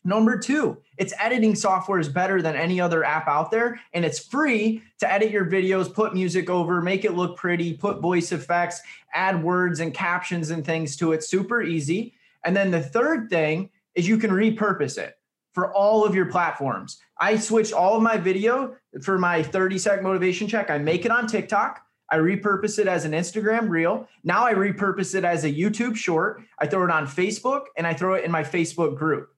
Number 0.07 0.39
two, 0.39 0.77
its 0.99 1.15
editing 1.19 1.55
software 1.55 1.99
is 1.99 2.11
better 2.11 2.43
than 2.43 2.57
any 2.57 2.79
other 2.79 3.05
app 3.05 3.27
out 3.27 3.51
there, 3.51 3.81
and 3.95 4.05
it's 4.05 4.19
free 4.19 4.83
to 4.99 5.11
edit 5.11 5.31
your 5.31 5.47
videos, 5.47 5.93
put 5.93 6.13
music 6.13 6.51
over, 6.51 6.83
make 6.83 7.07
it 7.07 7.15
look 7.15 7.37
pretty, 7.37 7.73
put 7.73 8.01
voice 8.01 8.31
effects, 8.31 8.83
add 9.15 9.43
words 9.43 9.81
and 9.81 9.95
captions 9.95 10.51
and 10.51 10.65
things 10.65 10.97
to 10.97 11.13
it. 11.13 11.25
Super 11.25 11.63
easy. 11.63 12.15
And 12.45 12.55
then 12.55 12.71
the 12.71 12.83
third 12.83 13.31
thing 13.31 13.71
is 13.95 14.07
you 14.07 14.19
can 14.19 14.31
repurpose 14.31 14.99
it 14.99 15.17
for 15.53 15.73
all 15.73 16.05
of 16.05 16.15
your 16.15 16.27
platforms. 16.27 17.01
I 17.19 17.39
switched 17.39 17.73
all 17.73 17.97
of 17.97 18.03
my 18.03 18.19
video 18.19 18.77
for 19.03 19.19
my 19.19 19.43
30 19.43 19.79
second 19.79 20.05
motivation 20.05 20.49
check. 20.49 20.69
I 20.69 20.79
make 20.79 21.07
it 21.07 21.11
on 21.11 21.27
TikTok. 21.27 21.81
I 22.11 22.17
repurpose 22.19 22.79
it 22.79 22.87
as 22.87 23.07
an 23.07 23.13
Instagram 23.13 23.71
reel. 23.71 24.07
Now 24.25 24.45
I 24.45 24.53
repurpose 24.53 25.15
it 25.15 25.25
as 25.25 25.45
a 25.45 25.51
YouTube 25.51 25.97
short. 25.97 26.43
I 26.59 26.67
throw 26.67 26.85
it 26.85 26.91
on 26.91 27.07
Facebook 27.07 27.67
and 27.79 27.87
I 27.87 27.95
throw 27.95 28.15
it 28.15 28.25
in 28.25 28.31
my 28.31 28.43
Facebook 28.43 28.99
group. 28.99 29.34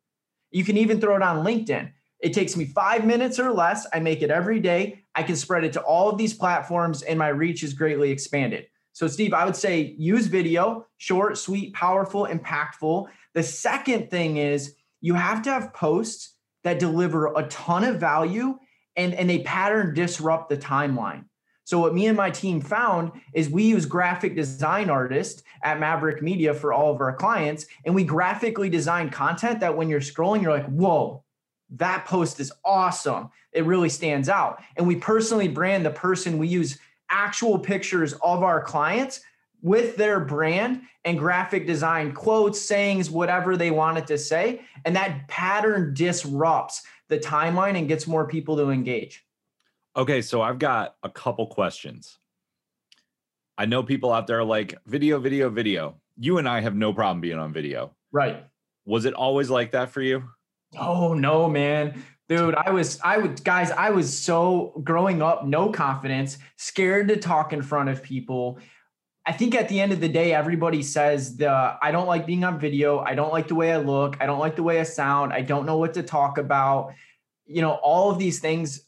You 0.56 0.64
can 0.64 0.78
even 0.78 1.02
throw 1.02 1.16
it 1.16 1.20
on 1.22 1.44
LinkedIn. 1.44 1.92
It 2.18 2.32
takes 2.32 2.56
me 2.56 2.64
five 2.64 3.04
minutes 3.04 3.38
or 3.38 3.50
less. 3.50 3.86
I 3.92 4.00
make 4.00 4.22
it 4.22 4.30
every 4.30 4.58
day. 4.58 5.02
I 5.14 5.22
can 5.22 5.36
spread 5.36 5.64
it 5.64 5.74
to 5.74 5.82
all 5.82 6.08
of 6.08 6.16
these 6.16 6.32
platforms 6.32 7.02
and 7.02 7.18
my 7.18 7.28
reach 7.28 7.62
is 7.62 7.74
greatly 7.74 8.10
expanded. 8.10 8.64
So, 8.94 9.06
Steve, 9.06 9.34
I 9.34 9.44
would 9.44 9.54
say 9.54 9.94
use 9.98 10.28
video, 10.28 10.86
short, 10.96 11.36
sweet, 11.36 11.74
powerful, 11.74 12.26
impactful. 12.26 13.06
The 13.34 13.42
second 13.42 14.10
thing 14.10 14.38
is 14.38 14.74
you 15.02 15.12
have 15.12 15.42
to 15.42 15.50
have 15.50 15.74
posts 15.74 16.32
that 16.64 16.78
deliver 16.78 17.34
a 17.34 17.42
ton 17.48 17.84
of 17.84 18.00
value 18.00 18.58
and, 18.96 19.12
and 19.12 19.28
they 19.28 19.40
pattern 19.40 19.92
disrupt 19.92 20.48
the 20.48 20.56
timeline. 20.56 21.26
So 21.66 21.80
what 21.80 21.94
me 21.94 22.06
and 22.06 22.16
my 22.16 22.30
team 22.30 22.60
found 22.60 23.10
is 23.32 23.50
we 23.50 23.64
use 23.64 23.86
graphic 23.86 24.36
design 24.36 24.88
artists 24.88 25.42
at 25.64 25.80
Maverick 25.80 26.22
Media 26.22 26.54
for 26.54 26.72
all 26.72 26.94
of 26.94 27.00
our 27.00 27.12
clients, 27.12 27.66
and 27.84 27.92
we 27.92 28.04
graphically 28.04 28.70
design 28.70 29.10
content 29.10 29.58
that 29.58 29.76
when 29.76 29.88
you're 29.88 29.98
scrolling, 29.98 30.40
you're 30.42 30.52
like, 30.52 30.68
whoa, 30.68 31.24
that 31.70 32.04
post 32.06 32.38
is 32.38 32.52
awesome. 32.64 33.30
It 33.50 33.64
really 33.64 33.88
stands 33.88 34.28
out. 34.28 34.62
And 34.76 34.86
we 34.86 34.94
personally 34.94 35.48
brand 35.48 35.84
the 35.84 35.90
person. 35.90 36.38
We 36.38 36.46
use 36.46 36.78
actual 37.10 37.58
pictures 37.58 38.12
of 38.12 38.44
our 38.44 38.62
clients 38.62 39.20
with 39.60 39.96
their 39.96 40.20
brand 40.20 40.82
and 41.04 41.18
graphic 41.18 41.66
design 41.66 42.12
quotes, 42.12 42.60
sayings, 42.60 43.10
whatever 43.10 43.56
they 43.56 43.72
wanted 43.72 44.06
to 44.06 44.18
say. 44.18 44.60
And 44.84 44.94
that 44.94 45.26
pattern 45.26 45.94
disrupts 45.94 46.84
the 47.08 47.18
timeline 47.18 47.76
and 47.76 47.88
gets 47.88 48.06
more 48.06 48.28
people 48.28 48.56
to 48.58 48.70
engage. 48.70 49.25
Okay, 49.96 50.20
so 50.20 50.42
I've 50.42 50.58
got 50.58 50.94
a 51.02 51.08
couple 51.08 51.46
questions. 51.46 52.18
I 53.56 53.64
know 53.64 53.82
people 53.82 54.12
out 54.12 54.26
there 54.26 54.44
like 54.44 54.74
video, 54.86 55.18
video, 55.18 55.48
video. 55.48 55.94
You 56.18 56.36
and 56.36 56.46
I 56.46 56.60
have 56.60 56.74
no 56.74 56.92
problem 56.92 57.22
being 57.22 57.38
on 57.38 57.50
video. 57.52 57.94
Right. 58.12 58.44
Was 58.84 59.06
it 59.06 59.14
always 59.14 59.48
like 59.48 59.72
that 59.72 59.90
for 59.90 60.02
you? 60.02 60.24
Oh 60.78 61.14
no, 61.14 61.48
man. 61.48 62.02
Dude, 62.28 62.54
I 62.56 62.70
was, 62.70 63.00
I 63.02 63.16
would, 63.16 63.42
guys, 63.42 63.70
I 63.70 63.90
was 63.90 64.16
so 64.16 64.78
growing 64.84 65.22
up, 65.22 65.46
no 65.46 65.70
confidence, 65.70 66.38
scared 66.56 67.08
to 67.08 67.16
talk 67.16 67.54
in 67.54 67.62
front 67.62 67.88
of 67.88 68.02
people. 68.02 68.58
I 69.24 69.32
think 69.32 69.54
at 69.54 69.68
the 69.68 69.80
end 69.80 69.92
of 69.92 70.00
the 70.00 70.08
day, 70.08 70.34
everybody 70.34 70.82
says 70.82 71.38
the 71.38 71.78
I 71.80 71.90
don't 71.90 72.06
like 72.06 72.26
being 72.26 72.44
on 72.44 72.58
video. 72.58 72.98
I 72.98 73.14
don't 73.14 73.32
like 73.32 73.48
the 73.48 73.54
way 73.54 73.72
I 73.72 73.78
look. 73.78 74.16
I 74.20 74.26
don't 74.26 74.40
like 74.40 74.56
the 74.56 74.62
way 74.62 74.78
I 74.78 74.82
sound. 74.82 75.32
I 75.32 75.40
don't 75.40 75.64
know 75.64 75.78
what 75.78 75.94
to 75.94 76.02
talk 76.02 76.36
about. 76.36 76.92
You 77.46 77.62
know, 77.62 77.72
all 77.72 78.10
of 78.10 78.18
these 78.18 78.40
things. 78.40 78.82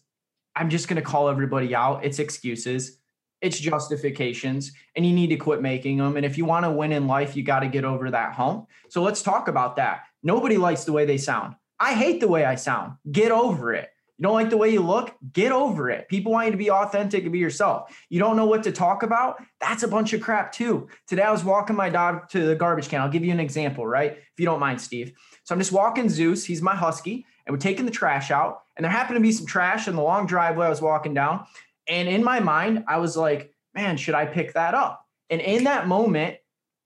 I'm 0.58 0.70
just 0.70 0.88
going 0.88 0.96
to 0.96 1.02
call 1.02 1.28
everybody 1.28 1.72
out. 1.72 2.04
It's 2.04 2.18
excuses, 2.18 2.98
it's 3.40 3.60
justifications, 3.60 4.72
and 4.96 5.06
you 5.06 5.12
need 5.12 5.28
to 5.28 5.36
quit 5.36 5.62
making 5.62 5.98
them. 5.98 6.16
And 6.16 6.26
if 6.26 6.36
you 6.36 6.44
want 6.44 6.64
to 6.64 6.70
win 6.70 6.90
in 6.90 7.06
life, 7.06 7.36
you 7.36 7.44
got 7.44 7.60
to 7.60 7.68
get 7.68 7.84
over 7.84 8.10
that 8.10 8.32
hump. 8.32 8.66
So 8.88 9.02
let's 9.02 9.22
talk 9.22 9.46
about 9.46 9.76
that. 9.76 10.02
Nobody 10.24 10.56
likes 10.56 10.82
the 10.82 10.92
way 10.92 11.06
they 11.06 11.16
sound. 11.16 11.54
I 11.78 11.94
hate 11.94 12.18
the 12.18 12.26
way 12.26 12.44
I 12.44 12.56
sound. 12.56 12.94
Get 13.12 13.30
over 13.30 13.72
it. 13.72 13.88
You 14.18 14.24
don't 14.24 14.34
like 14.34 14.50
the 14.50 14.56
way 14.56 14.70
you 14.70 14.82
look? 14.82 15.14
Get 15.32 15.52
over 15.52 15.90
it. 15.90 16.08
People 16.08 16.32
want 16.32 16.46
you 16.46 16.50
to 16.50 16.58
be 16.58 16.72
authentic 16.72 17.22
and 17.22 17.30
be 17.30 17.38
yourself. 17.38 17.96
You 18.08 18.18
don't 18.18 18.34
know 18.36 18.46
what 18.46 18.64
to 18.64 18.72
talk 18.72 19.04
about? 19.04 19.40
That's 19.60 19.84
a 19.84 19.88
bunch 19.88 20.12
of 20.12 20.20
crap 20.20 20.50
too. 20.50 20.88
Today 21.06 21.22
I 21.22 21.30
was 21.30 21.44
walking 21.44 21.76
my 21.76 21.88
dog 21.88 22.28
to 22.30 22.44
the 22.44 22.56
garbage 22.56 22.88
can. 22.88 23.00
I'll 23.00 23.08
give 23.08 23.24
you 23.24 23.30
an 23.30 23.38
example, 23.38 23.86
right? 23.86 24.14
If 24.14 24.38
you 24.38 24.44
don't 24.44 24.58
mind, 24.58 24.80
Steve. 24.80 25.12
So 25.44 25.54
I'm 25.54 25.60
just 25.60 25.70
walking 25.70 26.08
Zeus. 26.08 26.44
He's 26.44 26.60
my 26.60 26.74
husky, 26.74 27.26
and 27.46 27.54
we're 27.54 27.60
taking 27.60 27.84
the 27.84 27.92
trash 27.92 28.32
out. 28.32 28.62
And 28.78 28.84
there 28.84 28.92
happened 28.92 29.16
to 29.16 29.20
be 29.20 29.32
some 29.32 29.44
trash 29.44 29.88
in 29.88 29.96
the 29.96 30.02
long 30.02 30.26
driveway 30.26 30.66
I 30.66 30.70
was 30.70 30.80
walking 30.80 31.12
down. 31.12 31.44
And 31.88 32.08
in 32.08 32.24
my 32.24 32.38
mind, 32.40 32.84
I 32.88 32.98
was 32.98 33.16
like, 33.16 33.52
man, 33.74 33.96
should 33.96 34.14
I 34.14 34.24
pick 34.24 34.54
that 34.54 34.74
up? 34.74 35.04
And 35.28 35.40
in 35.40 35.64
that 35.64 35.88
moment, 35.88 36.36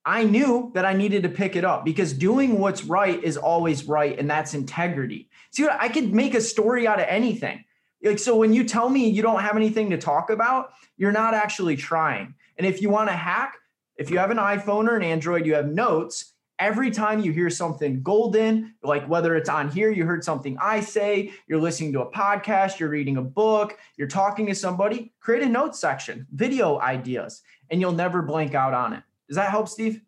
I 0.05 0.24
knew 0.24 0.72
that 0.74 0.85
I 0.85 0.94
needed 0.94 1.22
to 1.22 1.28
pick 1.28 1.55
it 1.55 1.64
up 1.64 1.85
because 1.85 2.12
doing 2.12 2.59
what's 2.59 2.83
right 2.83 3.22
is 3.22 3.37
always 3.37 3.85
right, 3.85 4.18
and 4.18 4.28
that's 4.28 4.55
integrity. 4.55 5.28
See, 5.52 5.68
I 5.68 5.88
could 5.88 6.12
make 6.12 6.35
a 6.35 6.40
story 6.40 6.88
out 6.88 6.98
of 6.98 7.07
anything. 7.09 7.64
Like, 8.02 8.18
so 8.18 8.37
when 8.37 8.52
you 8.52 8.64
tell 8.64 8.88
me 8.88 9.09
you 9.11 9.22
don't 9.22 9.42
have 9.42 9.55
anything 9.55 9.90
to 9.90 9.98
talk 9.98 10.31
about, 10.31 10.70
you're 10.96 11.12
not 11.12 11.35
actually 11.35 11.76
trying. 11.76 12.35
And 12.57 12.66
if 12.66 12.83
you 12.83 12.90
want 12.90 13.11
to 13.11 13.16
hack, 13.16 13.55
if 13.96 14.11
you 14.11 14.18
have 14.18 14.31
an 14.33 14.38
iPhone 14.38 14.88
or 14.88 14.96
an 14.96 15.05
Android, 15.05 15.46
you 15.46 15.55
have 15.55 15.68
notes. 15.68 16.32
Every 16.62 16.92
time 16.92 17.20
you 17.20 17.33
hear 17.33 17.51
something 17.51 18.03
golden, 18.03 18.75
like 18.83 19.07
whether 19.09 19.35
it's 19.35 19.48
on 19.48 19.68
here, 19.68 19.90
you 19.90 20.07
heard 20.07 20.22
something 20.22 20.57
I 20.61 20.81
say, 20.81 21.33
you're 21.48 21.61
listening 21.61 21.92
to 21.94 22.03
a 22.03 22.11
podcast, 22.11 22.79
you're 22.79 22.88
reading 22.88 23.16
a 23.16 23.22
book, 23.22 23.77
you're 23.96 24.09
talking 24.09 24.46
to 24.46 24.55
somebody, 24.55 25.12
create 25.20 25.42
a 25.42 25.48
notes 25.48 25.81
section, 25.81 26.27
video 26.33 26.81
ideas, 26.81 27.42
and 27.70 27.81
you'll 27.81 27.92
never 27.92 28.22
blank 28.22 28.55
out 28.55 28.75
on 28.75 28.92
it. 28.92 29.03
Does 29.29 29.37
that 29.37 29.51
help, 29.51 29.68
Steve? 29.68 30.01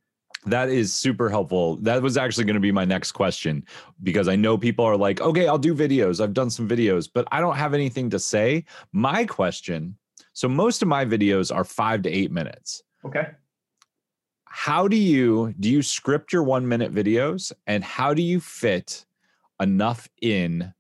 That 0.46 0.68
is 0.68 0.94
super 0.94 1.28
helpful. 1.28 1.76
That 1.76 2.02
was 2.02 2.16
actually 2.16 2.44
going 2.44 2.54
to 2.54 2.60
be 2.60 2.72
my 2.72 2.84
next 2.84 3.12
question 3.12 3.64
because 4.02 4.28
I 4.28 4.36
know 4.36 4.56
people 4.56 4.84
are 4.84 4.96
like, 4.96 5.20
okay, 5.20 5.48
I'll 5.48 5.58
do 5.58 5.74
videos. 5.74 6.22
I've 6.22 6.34
done 6.34 6.50
some 6.50 6.68
videos, 6.68 7.08
but 7.12 7.26
I 7.32 7.40
don't 7.40 7.56
have 7.56 7.74
anything 7.74 8.10
to 8.10 8.18
say. 8.18 8.64
My 8.92 9.24
question 9.24 9.96
so, 10.34 10.48
most 10.48 10.82
of 10.82 10.88
my 10.88 11.04
videos 11.04 11.54
are 11.54 11.62
five 11.64 12.02
to 12.02 12.10
eight 12.10 12.32
minutes. 12.32 12.82
Okay. 13.04 13.28
How 14.56 14.86
do 14.86 14.96
you 14.96 15.52
do 15.58 15.68
you 15.68 15.82
script 15.82 16.32
your 16.32 16.44
one 16.44 16.68
minute 16.68 16.94
videos 16.94 17.50
and 17.66 17.82
how 17.82 18.14
do 18.14 18.22
you 18.22 18.38
fit 18.38 19.04
enough 19.60 20.08
in 20.22 20.72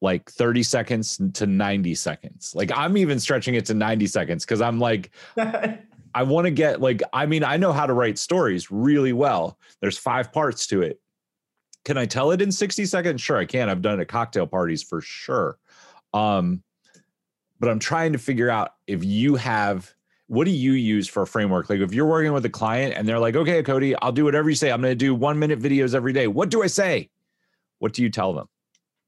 like 0.00 0.30
30 0.30 0.62
seconds 0.62 1.20
to 1.34 1.46
90 1.48 1.96
seconds? 1.96 2.54
Like 2.54 2.70
I'm 2.72 2.96
even 2.96 3.18
stretching 3.18 3.56
it 3.56 3.66
to 3.66 3.74
90 3.74 4.06
seconds 4.06 4.44
because 4.44 4.60
I'm 4.60 4.78
like, 4.78 5.10
I 5.36 6.22
want 6.22 6.44
to 6.44 6.52
get 6.52 6.80
like, 6.80 7.02
I 7.12 7.26
mean, 7.26 7.42
I 7.42 7.56
know 7.56 7.72
how 7.72 7.86
to 7.86 7.92
write 7.92 8.18
stories 8.18 8.70
really 8.70 9.12
well. 9.12 9.58
There's 9.80 9.98
five 9.98 10.32
parts 10.32 10.68
to 10.68 10.82
it. 10.82 11.00
Can 11.84 11.98
I 11.98 12.06
tell 12.06 12.30
it 12.30 12.40
in 12.40 12.52
60 12.52 12.86
seconds? 12.86 13.20
Sure, 13.20 13.36
I 13.36 13.46
can. 13.46 13.68
I've 13.68 13.82
done 13.82 13.98
it 13.98 14.02
at 14.02 14.08
cocktail 14.08 14.46
parties 14.46 14.84
for 14.84 15.00
sure. 15.00 15.58
Um, 16.14 16.62
but 17.58 17.68
I'm 17.68 17.80
trying 17.80 18.12
to 18.12 18.18
figure 18.18 18.48
out 18.48 18.74
if 18.86 19.02
you 19.02 19.34
have 19.34 19.92
what 20.28 20.44
do 20.44 20.50
you 20.50 20.72
use 20.72 21.08
for 21.08 21.22
a 21.22 21.26
framework? 21.26 21.70
Like 21.70 21.80
if 21.80 21.94
you're 21.94 22.06
working 22.06 22.32
with 22.32 22.44
a 22.44 22.50
client 22.50 22.94
and 22.96 23.08
they're 23.08 23.18
like, 23.18 23.36
okay, 23.36 23.62
Cody, 23.62 23.94
I'll 23.96 24.12
do 24.12 24.24
whatever 24.24 24.48
you 24.48 24.56
say. 24.56 24.70
I'm 24.70 24.80
going 24.80 24.92
to 24.92 24.96
do 24.96 25.14
one 25.14 25.38
minute 25.38 25.60
videos 25.60 25.94
every 25.94 26.12
day. 26.12 26.26
What 26.26 26.50
do 26.50 26.62
I 26.62 26.66
say? 26.66 27.10
What 27.78 27.92
do 27.92 28.02
you 28.02 28.10
tell 28.10 28.32
them? 28.32 28.48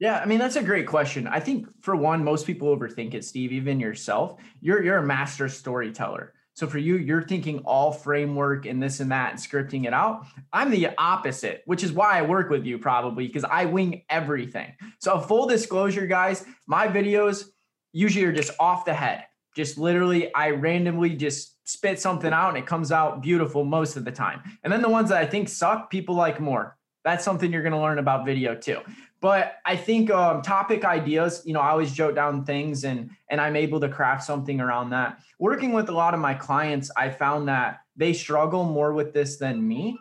Yeah, 0.01 0.21
I 0.21 0.27
mean 0.27 0.39
that's 0.39 0.55
a 0.55 0.63
great 0.63 0.87
question. 0.87 1.27
I 1.27 1.41
think 1.41 1.67
for 1.83 1.97
one, 1.97 2.23
most 2.23 2.47
people 2.47 2.75
overthink 2.77 3.15
it, 3.15 3.25
Steve, 3.25 3.51
even 3.53 3.81
yourself. 3.81 4.41
You're 4.61 4.83
you're 4.83 4.99
a 4.99 5.03
master 5.03 5.49
storyteller. 5.49 6.35
So 6.55 6.67
for 6.67 6.79
you, 6.79 6.97
you're 6.97 7.23
thinking 7.23 7.61
all 7.61 7.93
framework 7.93 8.67
and 8.67 8.83
this 8.83 9.01
and 9.01 9.11
that 9.13 9.31
and 9.31 9.39
scripting 9.39 9.87
it 9.87 9.93
out. 9.93 10.27
I'm 10.53 10.71
the 10.71 10.91
opposite, 10.99 11.63
which 11.67 11.85
is 11.85 11.93
why 11.93 12.19
I 12.19 12.23
work 12.23 12.51
with 12.51 12.65
you 12.65 12.79
probably 12.79 13.27
because 13.27 13.45
I 13.45 13.65
wing 13.65 14.03
everything. 14.11 14.73
So 15.01 15.21
full 15.21 15.47
disclosure, 15.47 16.07
guys, 16.07 16.45
my 16.67 16.89
videos 16.89 17.45
usually 17.93 18.25
are 18.25 18.33
just 18.33 18.51
off 18.59 18.85
the 18.85 18.95
head. 18.95 19.25
Just 19.59 19.77
literally, 19.77 20.33
I 20.37 20.51
randomly 20.51 21.17
just 21.17 21.57
spit 21.69 21.99
something 21.99 22.33
out 22.33 22.51
and 22.51 22.59
it 22.59 22.65
comes 22.65 22.93
out 22.93 23.23
beautiful 23.23 23.65
most 23.65 23.97
of 23.97 24.05
the 24.05 24.13
time. 24.13 24.41
And 24.63 24.73
then 24.73 24.83
the 24.83 24.89
ones 24.89 25.09
that 25.09 25.19
I 25.19 25.27
think 25.27 25.49
suck, 25.49 25.91
people 25.91 26.15
like 26.15 26.39
more. 26.39 26.79
That's 27.03 27.25
something 27.25 27.51
you're 27.51 27.65
going 27.65 27.73
to 27.73 27.81
learn 27.81 27.99
about 27.99 28.25
video 28.25 28.55
too. 28.55 28.79
But 29.21 29.57
I 29.67 29.75
think 29.75 30.13
um, 30.13 30.43
topic 30.43 30.85
ideas, 30.85 31.43
you 31.45 31.55
know, 31.55 31.61
I 31.61 31.71
always 31.71 31.93
jot 31.93 32.15
down 32.15 32.45
things 32.45 32.85
and 32.85 33.11
and 33.29 33.41
I'm 33.41 33.57
able 33.57 33.81
to 33.81 33.89
craft 33.89 34.23
something 34.23 34.61
around 34.61 34.91
that. 34.91 35.19
Working 35.41 35.73
with 35.73 35.89
a 35.89 35.93
lot 35.93 36.15
of 36.15 36.21
my 36.21 36.35
clients, 36.35 36.89
I 36.97 37.11
found 37.11 37.49
that 37.49 37.81
they 37.97 38.13
struggle 38.13 38.63
more 38.63 38.93
with 38.93 39.13
this 39.13 39.39
than 39.39 39.67
me. 39.67 39.99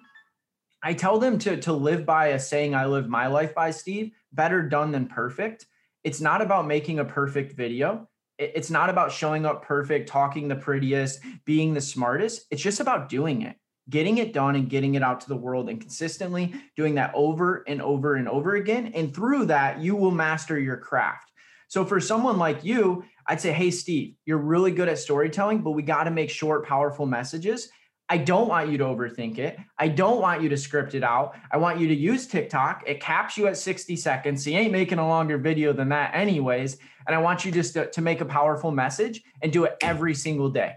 I 0.84 0.94
tell 0.94 1.18
them 1.18 1.40
to 1.40 1.58
to 1.62 1.74
live 1.74 2.06
by 2.06 2.28
a 2.28 2.40
saying 2.40 2.76
I 2.76 2.86
live 2.86 3.10
my 3.10 3.26
life 3.26 3.56
by, 3.56 3.72
Steve, 3.72 4.12
better 4.32 4.62
done 4.62 4.92
than 4.92 5.08
perfect. 5.08 5.66
It's 6.04 6.22
not 6.22 6.44
about 6.44 6.68
making 6.68 7.00
a 7.00 7.06
perfect 7.06 7.54
video. 7.54 8.08
It's 8.38 8.70
not 8.70 8.90
about 8.90 9.12
showing 9.12 9.46
up 9.46 9.64
perfect, 9.64 10.10
talking 10.10 10.48
the 10.48 10.56
prettiest, 10.56 11.20
being 11.46 11.74
the 11.74 11.82
smartest. 11.82 12.46
It's 12.52 12.62
just 12.62 12.80
about 12.80 13.10
doing 13.10 13.42
it 13.42 13.58
getting 13.90 14.18
it 14.18 14.34
done 14.34 14.56
and 14.56 14.70
getting 14.70 14.96
it 14.96 15.04
out 15.04 15.22
to 15.22 15.30
the 15.30 15.36
world 15.36 15.70
and 15.70 15.80
consistently 15.80 16.54
doing 16.76 16.96
that 16.96 17.12
over 17.16 17.64
and 17.68 17.82
over 17.82 18.16
and 18.16 18.28
over 18.28 18.56
again. 18.56 18.92
And 18.94 19.14
through 19.14 19.46
that, 19.46 19.80
you 19.80 19.96
will 19.96 20.12
master 20.12 20.60
your 20.60 20.78
craft. 20.78 21.32
So 21.70 21.86
for 21.86 22.00
someone 22.00 22.38
like 22.38 22.64
you, 22.64 23.04
I'd 23.26 23.42
say, 23.42 23.52
hey, 23.52 23.72
Steve, 23.72 24.16
you're 24.26 24.38
really 24.38 24.72
good 24.72 24.88
at 24.88 25.00
storytelling, 25.00 25.60
but 25.60 25.72
we 25.72 25.84
got 25.84 26.06
to 26.06 26.12
make 26.12 26.30
short, 26.30 26.66
powerful 26.66 27.06
messages. 27.06 27.70
I 28.10 28.18
don't 28.18 28.48
want 28.48 28.70
you 28.70 28.78
to 28.78 28.86
overthink 28.86 29.38
it. 29.38 29.60
I 29.78 29.90
don't 29.90 30.22
want 30.22 30.42
you 30.42 30.48
to 30.50 30.58
script 30.58 30.96
it 30.96 31.04
out. 31.04 31.36
I 31.52 31.58
want 31.58 31.80
you 31.80 31.90
to 31.90 31.96
use 31.96 32.26
TikTok. 32.26 32.84
It 32.88 33.02
caps 33.02 33.38
you 33.38 33.48
at 33.48 33.58
60 33.58 33.96
seconds. 33.98 34.44
So 34.44 34.50
you 34.50 34.58
ain't 34.58 34.72
making 34.72 35.00
a 35.00 35.08
longer 35.08 35.38
video 35.38 35.74
than 35.74 35.90
that, 35.90 36.16
anyways. 36.16 36.78
And 37.06 37.16
I 37.16 37.20
want 37.20 37.44
you 37.44 37.52
just 37.52 37.74
to, 37.74 37.90
to 37.92 38.02
make 38.02 38.22
a 38.22 38.26
powerful 38.26 38.72
message 38.72 39.24
and 39.42 39.52
do 39.52 39.66
it 39.66 39.76
every 39.82 40.14
single 40.14 40.50
day. 40.50 40.76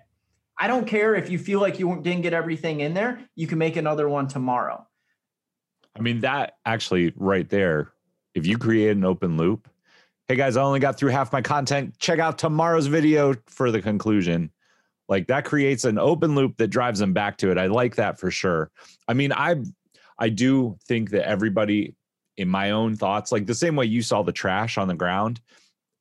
I 0.59 0.67
don't 0.67 0.87
care 0.87 1.15
if 1.15 1.31
you 1.31 1.39
feel 1.39 1.61
like 1.61 1.79
you 1.79 2.01
didn't 2.03 2.23
get 2.23 2.35
everything 2.35 2.81
in 2.81 2.95
there, 2.95 3.21
you 3.35 3.47
can 3.47 3.59
make 3.59 3.77
another 3.77 4.09
one 4.09 4.29
tomorrow. 4.29 4.87
I 5.97 6.03
mean, 6.03 6.21
that 6.21 6.57
actually 6.67 7.13
right 7.17 7.49
there, 7.49 7.93
if 8.35 8.47
you 8.47 8.59
create 8.59 8.91
an 8.91 9.05
open 9.05 9.37
loop, 9.37 9.69
hey 10.29 10.37
guys, 10.37 10.57
I 10.57 10.63
only 10.63 10.81
got 10.81 10.99
through 10.99 11.11
half 11.11 11.33
my 11.33 11.43
content. 11.43 11.99
Check 11.99 12.19
out 12.19 12.39
tomorrow's 12.39 12.87
video 12.87 13.35
for 13.47 13.71
the 13.71 13.81
conclusion. 13.81 14.51
Like 15.11 15.27
that 15.27 15.45
creates 15.45 15.85
an 15.85 15.99
open 15.99 16.35
loop 16.35 16.57
that 16.57 16.69
drives 16.69 17.01
them 17.01 17.13
back 17.13 17.37
to 17.39 17.51
it. 17.51 17.59
I 17.59 17.67
like 17.67 17.97
that 17.97 18.19
for 18.19 18.31
sure. 18.31 18.71
I 19.07 19.13
mean, 19.13 19.33
I 19.33 19.57
I 20.19 20.31
do 20.31 20.79
think 20.87 21.11
that 21.11 21.29
everybody 21.29 21.95
in 22.39 22.49
my 22.49 22.71
own 22.71 22.97
thoughts, 22.97 23.33
like 23.33 23.45
the 23.45 23.55
same 23.55 23.77
way 23.77 23.85
you 23.85 24.01
saw 24.01 24.23
the 24.23 24.33
trash 24.33 24.79
on 24.79 24.89
the 24.89 24.95
ground, 24.95 25.41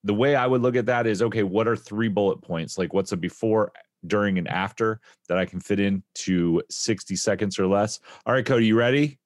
the 0.05 0.13
way 0.13 0.35
I 0.35 0.47
would 0.47 0.61
look 0.61 0.77
at 0.77 0.85
that 0.85 1.07
is 1.07 1.21
okay, 1.21 1.43
what 1.43 1.67
are 1.67 1.75
three 1.75 2.07
bullet 2.07 2.41
points? 2.41 2.77
Like 2.77 2.93
what's 2.93 3.11
a 3.11 3.17
before, 3.17 3.73
during 4.07 4.37
and 4.37 4.47
after 4.47 4.99
that 5.27 5.37
I 5.37 5.45
can 5.45 5.59
fit 5.59 5.79
into 5.79 6.61
60 6.69 7.15
seconds 7.15 7.59
or 7.59 7.67
less. 7.67 7.99
All 8.25 8.33
right, 8.33 8.45
Cody, 8.45 8.67
you 8.67 8.77
ready? 8.77 9.19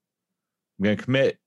I'm 0.80 0.84
going 0.84 0.98
to 0.98 1.04
commit. 1.04 1.38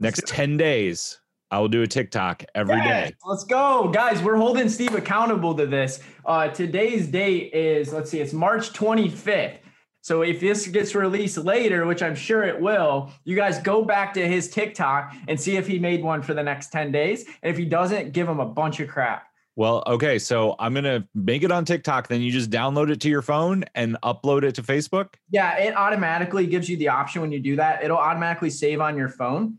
Next 0.00 0.26
10 0.26 0.56
days, 0.56 1.20
I 1.52 1.58
will 1.58 1.68
do 1.68 1.82
a 1.82 1.86
TikTok 1.86 2.44
every 2.54 2.76
yes, 2.76 3.10
day. 3.10 3.16
Let's 3.26 3.44
go. 3.44 3.88
Guys, 3.88 4.22
we're 4.22 4.36
holding 4.36 4.70
Steve 4.70 4.94
accountable 4.94 5.54
to 5.54 5.66
this. 5.66 6.00
Uh, 6.24 6.48
today's 6.48 7.06
date 7.06 7.52
is, 7.52 7.92
let's 7.92 8.10
see, 8.10 8.20
it's 8.20 8.32
March 8.32 8.72
25th. 8.72 9.58
So 10.00 10.22
if 10.22 10.40
this 10.40 10.66
gets 10.66 10.94
released 10.94 11.36
later, 11.36 11.84
which 11.84 12.02
I'm 12.02 12.14
sure 12.14 12.42
it 12.42 12.58
will, 12.58 13.12
you 13.24 13.36
guys 13.36 13.58
go 13.58 13.84
back 13.84 14.14
to 14.14 14.26
his 14.26 14.48
TikTok 14.48 15.14
and 15.28 15.38
see 15.38 15.58
if 15.58 15.66
he 15.66 15.78
made 15.78 16.02
one 16.02 16.22
for 16.22 16.32
the 16.32 16.42
next 16.42 16.72
10 16.72 16.90
days. 16.90 17.26
And 17.42 17.52
if 17.52 17.58
he 17.58 17.66
doesn't, 17.66 18.12
give 18.12 18.26
him 18.26 18.40
a 18.40 18.46
bunch 18.46 18.80
of 18.80 18.88
crap. 18.88 19.26
Well, 19.54 19.82
okay. 19.86 20.18
So 20.18 20.56
I'm 20.58 20.72
going 20.72 20.84
to 20.84 21.06
make 21.14 21.42
it 21.42 21.52
on 21.52 21.66
TikTok. 21.66 22.08
Then 22.08 22.22
you 22.22 22.32
just 22.32 22.50
download 22.50 22.90
it 22.90 23.02
to 23.02 23.10
your 23.10 23.20
phone 23.20 23.64
and 23.74 23.98
upload 24.02 24.44
it 24.44 24.54
to 24.54 24.62
Facebook. 24.62 25.16
Yeah, 25.30 25.58
it 25.58 25.76
automatically 25.76 26.46
gives 26.46 26.70
you 26.70 26.78
the 26.78 26.88
option 26.88 27.20
when 27.20 27.30
you 27.30 27.40
do 27.40 27.56
that. 27.56 27.84
It'll 27.84 27.98
automatically 27.98 28.48
save 28.48 28.80
on 28.80 28.96
your 28.96 29.10
phone. 29.10 29.58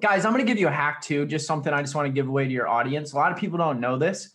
Guys, 0.00 0.24
I'm 0.24 0.32
going 0.32 0.44
to 0.44 0.50
give 0.50 0.60
you 0.60 0.68
a 0.68 0.72
hack 0.72 1.00
too, 1.00 1.24
just 1.26 1.46
something 1.46 1.72
I 1.72 1.80
just 1.80 1.94
want 1.94 2.06
to 2.06 2.12
give 2.12 2.28
away 2.28 2.44
to 2.44 2.50
your 2.50 2.68
audience. 2.68 3.12
A 3.12 3.16
lot 3.16 3.32
of 3.32 3.38
people 3.38 3.56
don't 3.56 3.80
know 3.80 3.96
this. 3.96 4.30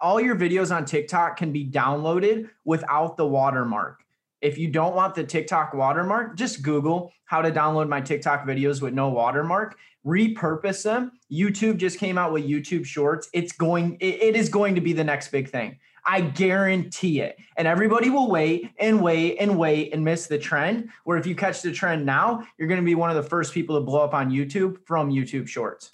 All 0.00 0.20
your 0.20 0.36
videos 0.36 0.74
on 0.74 0.84
TikTok 0.84 1.36
can 1.36 1.52
be 1.52 1.68
downloaded 1.68 2.48
without 2.64 3.16
the 3.16 3.26
watermark. 3.26 4.04
If 4.40 4.56
you 4.56 4.70
don't 4.70 4.94
want 4.94 5.14
the 5.14 5.24
TikTok 5.24 5.74
watermark, 5.74 6.36
just 6.36 6.62
Google 6.62 7.12
how 7.24 7.42
to 7.42 7.50
download 7.50 7.88
my 7.88 8.00
TikTok 8.00 8.46
videos 8.46 8.80
with 8.80 8.94
no 8.94 9.10
watermark 9.10 9.76
repurpose 10.06 10.82
them. 10.82 11.12
YouTube 11.30 11.76
just 11.76 11.98
came 11.98 12.18
out 12.18 12.32
with 12.32 12.44
YouTube 12.44 12.84
Shorts. 12.84 13.28
It's 13.32 13.52
going, 13.52 13.96
it, 14.00 14.22
it 14.22 14.36
is 14.36 14.48
going 14.48 14.74
to 14.74 14.80
be 14.80 14.92
the 14.92 15.04
next 15.04 15.28
big 15.28 15.48
thing. 15.48 15.78
I 16.04 16.20
guarantee 16.20 17.20
it. 17.20 17.38
And 17.56 17.66
everybody 17.68 18.10
will 18.10 18.30
wait 18.30 18.70
and 18.78 19.02
wait 19.02 19.36
and 19.38 19.58
wait 19.58 19.92
and 19.92 20.04
miss 20.04 20.26
the 20.26 20.38
trend. 20.38 20.90
Where 21.04 21.18
if 21.18 21.26
you 21.26 21.34
catch 21.34 21.62
the 21.62 21.72
trend 21.72 22.04
now, 22.04 22.46
you're 22.58 22.68
going 22.68 22.80
to 22.80 22.86
be 22.86 22.94
one 22.94 23.10
of 23.10 23.16
the 23.16 23.28
first 23.28 23.52
people 23.52 23.76
to 23.76 23.84
blow 23.84 24.02
up 24.02 24.14
on 24.14 24.30
YouTube 24.30 24.78
from 24.86 25.10
YouTube 25.10 25.48
Shorts. 25.48 25.90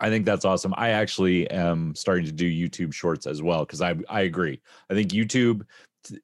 I 0.00 0.10
think 0.10 0.24
that's 0.24 0.44
awesome. 0.44 0.72
I 0.76 0.90
actually 0.90 1.50
am 1.50 1.94
starting 1.94 2.24
to 2.26 2.32
do 2.32 2.48
YouTube 2.48 2.94
Shorts 2.94 3.26
as 3.26 3.42
well 3.42 3.64
because 3.64 3.80
I 3.80 3.96
I 4.08 4.22
agree. 4.22 4.60
I 4.90 4.94
think 4.94 5.10
YouTube 5.10 5.62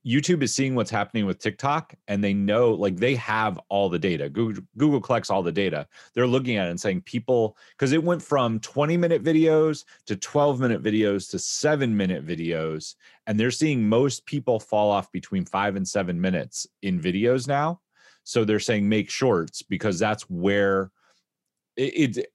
YouTube 0.07 0.43
is 0.43 0.55
seeing 0.55 0.75
what's 0.75 0.91
happening 0.91 1.27
with 1.27 1.39
TikTok 1.39 1.95
and 2.09 2.23
they 2.23 2.33
know 2.33 2.73
like 2.73 2.97
they 2.97 3.15
have 3.17 3.59
all 3.69 3.89
the 3.89 3.99
data. 3.99 4.29
Google, 4.29 4.63
Google 4.77 5.01
collects 5.01 5.31
all 5.31 5.43
the 5.43 5.53
data. 5.53 5.87
They're 6.15 6.27
looking 6.27 6.57
at 6.57 6.67
it 6.67 6.71
and 6.71 6.81
saying 6.81 7.03
people 7.03 7.57
because 7.71 7.93
it 7.93 8.03
went 8.03 8.23
from 8.23 8.61
20 8.61 8.97
minute 8.97 9.23
videos 9.23 9.85
to 10.07 10.17
12 10.17 10.61
minute 10.61 10.83
videos 10.83 11.31
to 11.31 11.39
7 11.39 11.97
minute 11.97 12.27
videos 12.27 12.95
and 13.27 13.39
they're 13.39 13.51
seeing 13.51 13.89
most 13.89 14.25
people 14.27 14.61
fall 14.61 14.91
off 14.91 15.11
between 15.13 15.45
5 15.45 15.77
and 15.77 15.87
7 15.87 16.21
minutes 16.21 16.67
in 16.83 17.01
videos 17.01 17.49
now. 17.49 17.81
So 18.23 18.45
they're 18.45 18.61
saying 18.61 18.89
make 18.89 19.11
shorts 19.11 19.63
because 19.63 19.99
that's 19.99 20.29
where 20.31 20.91
it, 21.77 22.17
it 22.17 22.27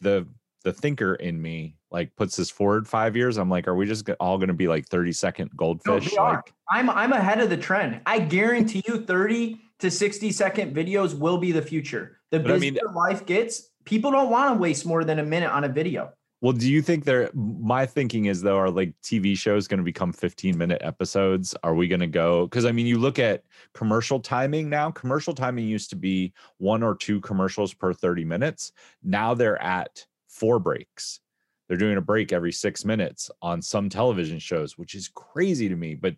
the 0.00 0.26
the 0.62 0.72
thinker 0.72 1.14
in 1.14 1.40
me 1.40 1.76
like 1.90 2.14
puts 2.16 2.36
this 2.36 2.50
forward 2.50 2.86
five 2.86 3.16
years, 3.16 3.36
I'm 3.36 3.50
like, 3.50 3.66
are 3.66 3.74
we 3.74 3.86
just 3.86 4.08
all 4.20 4.38
going 4.38 4.48
to 4.48 4.54
be 4.54 4.68
like 4.68 4.86
30 4.88 5.12
second 5.12 5.50
goldfish? 5.56 6.14
No, 6.14 6.22
like, 6.22 6.52
I'm 6.68 6.90
I'm 6.90 7.12
ahead 7.12 7.40
of 7.40 7.50
the 7.50 7.56
trend. 7.56 8.00
I 8.06 8.20
guarantee 8.20 8.82
you, 8.86 9.04
30 9.04 9.60
to 9.80 9.90
60 9.90 10.30
second 10.32 10.74
videos 10.74 11.18
will 11.18 11.38
be 11.38 11.52
the 11.52 11.62
future. 11.62 12.18
The 12.30 12.38
busier 12.38 12.56
I 12.56 12.58
mean, 12.60 12.94
life 12.94 13.26
gets, 13.26 13.70
people 13.84 14.10
don't 14.10 14.30
want 14.30 14.54
to 14.54 14.60
waste 14.60 14.86
more 14.86 15.04
than 15.04 15.18
a 15.18 15.24
minute 15.24 15.50
on 15.50 15.64
a 15.64 15.68
video. 15.68 16.12
Well, 16.42 16.54
do 16.54 16.70
you 16.70 16.80
think 16.80 17.04
there? 17.04 17.30
My 17.34 17.84
thinking 17.84 18.26
is 18.26 18.40
though, 18.40 18.56
are 18.56 18.70
like 18.70 18.94
TV 19.02 19.36
shows 19.36 19.68
going 19.68 19.78
to 19.78 19.84
become 19.84 20.10
15 20.12 20.56
minute 20.56 20.80
episodes? 20.82 21.54
Are 21.62 21.74
we 21.74 21.86
going 21.86 22.00
to 22.00 22.06
go? 22.06 22.46
Because 22.46 22.64
I 22.64 22.72
mean, 22.72 22.86
you 22.86 22.98
look 22.98 23.18
at 23.18 23.44
commercial 23.74 24.20
timing 24.20 24.70
now. 24.70 24.90
Commercial 24.90 25.34
timing 25.34 25.66
used 25.66 25.90
to 25.90 25.96
be 25.96 26.32
one 26.56 26.82
or 26.82 26.94
two 26.94 27.20
commercials 27.20 27.74
per 27.74 27.92
30 27.92 28.24
minutes. 28.24 28.72
Now 29.02 29.34
they're 29.34 29.60
at 29.62 30.06
four 30.30 30.58
breaks. 30.58 31.20
They're 31.68 31.76
doing 31.76 31.98
a 31.98 32.02
break 32.02 32.32
every 32.32 32.52
six 32.52 32.84
minutes 32.84 33.30
on 33.42 33.62
some 33.62 33.88
television 33.88 34.38
shows, 34.38 34.76
which 34.76 34.94
is 34.94 35.08
crazy 35.08 35.68
to 35.68 35.76
me. 35.76 35.94
But 35.94 36.16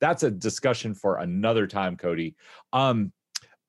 that's 0.00 0.22
a 0.22 0.30
discussion 0.30 0.94
for 0.94 1.18
another 1.18 1.66
time, 1.66 1.96
Cody. 1.96 2.36
Um, 2.72 3.12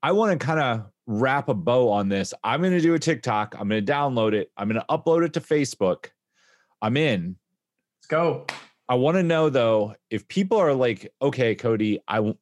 I 0.01 0.11
want 0.11 0.39
to 0.39 0.45
kind 0.45 0.59
of 0.59 0.85
wrap 1.07 1.49
a 1.49 1.53
bow 1.53 1.89
on 1.89 2.09
this. 2.09 2.33
I'm 2.43 2.61
going 2.61 2.73
to 2.73 2.79
do 2.79 2.93
a 2.93 2.99
TikTok. 2.99 3.55
I'm 3.59 3.67
going 3.67 3.85
to 3.85 3.91
download 3.91 4.33
it. 4.33 4.51
I'm 4.55 4.69
going 4.69 4.79
to 4.79 4.85
upload 4.87 5.25
it 5.25 5.33
to 5.33 5.41
Facebook. 5.41 6.07
I'm 6.81 6.95
in. 6.95 7.35
Let's 7.97 8.07
go. 8.07 8.45
I 8.87 8.95
want 8.95 9.17
to 9.17 9.23
know 9.23 9.49
though 9.49 9.95
if 10.09 10.27
people 10.27 10.57
are 10.59 10.73
like, 10.73 11.11
okay, 11.21 11.55
Cody, 11.55 11.99
I 12.07 12.35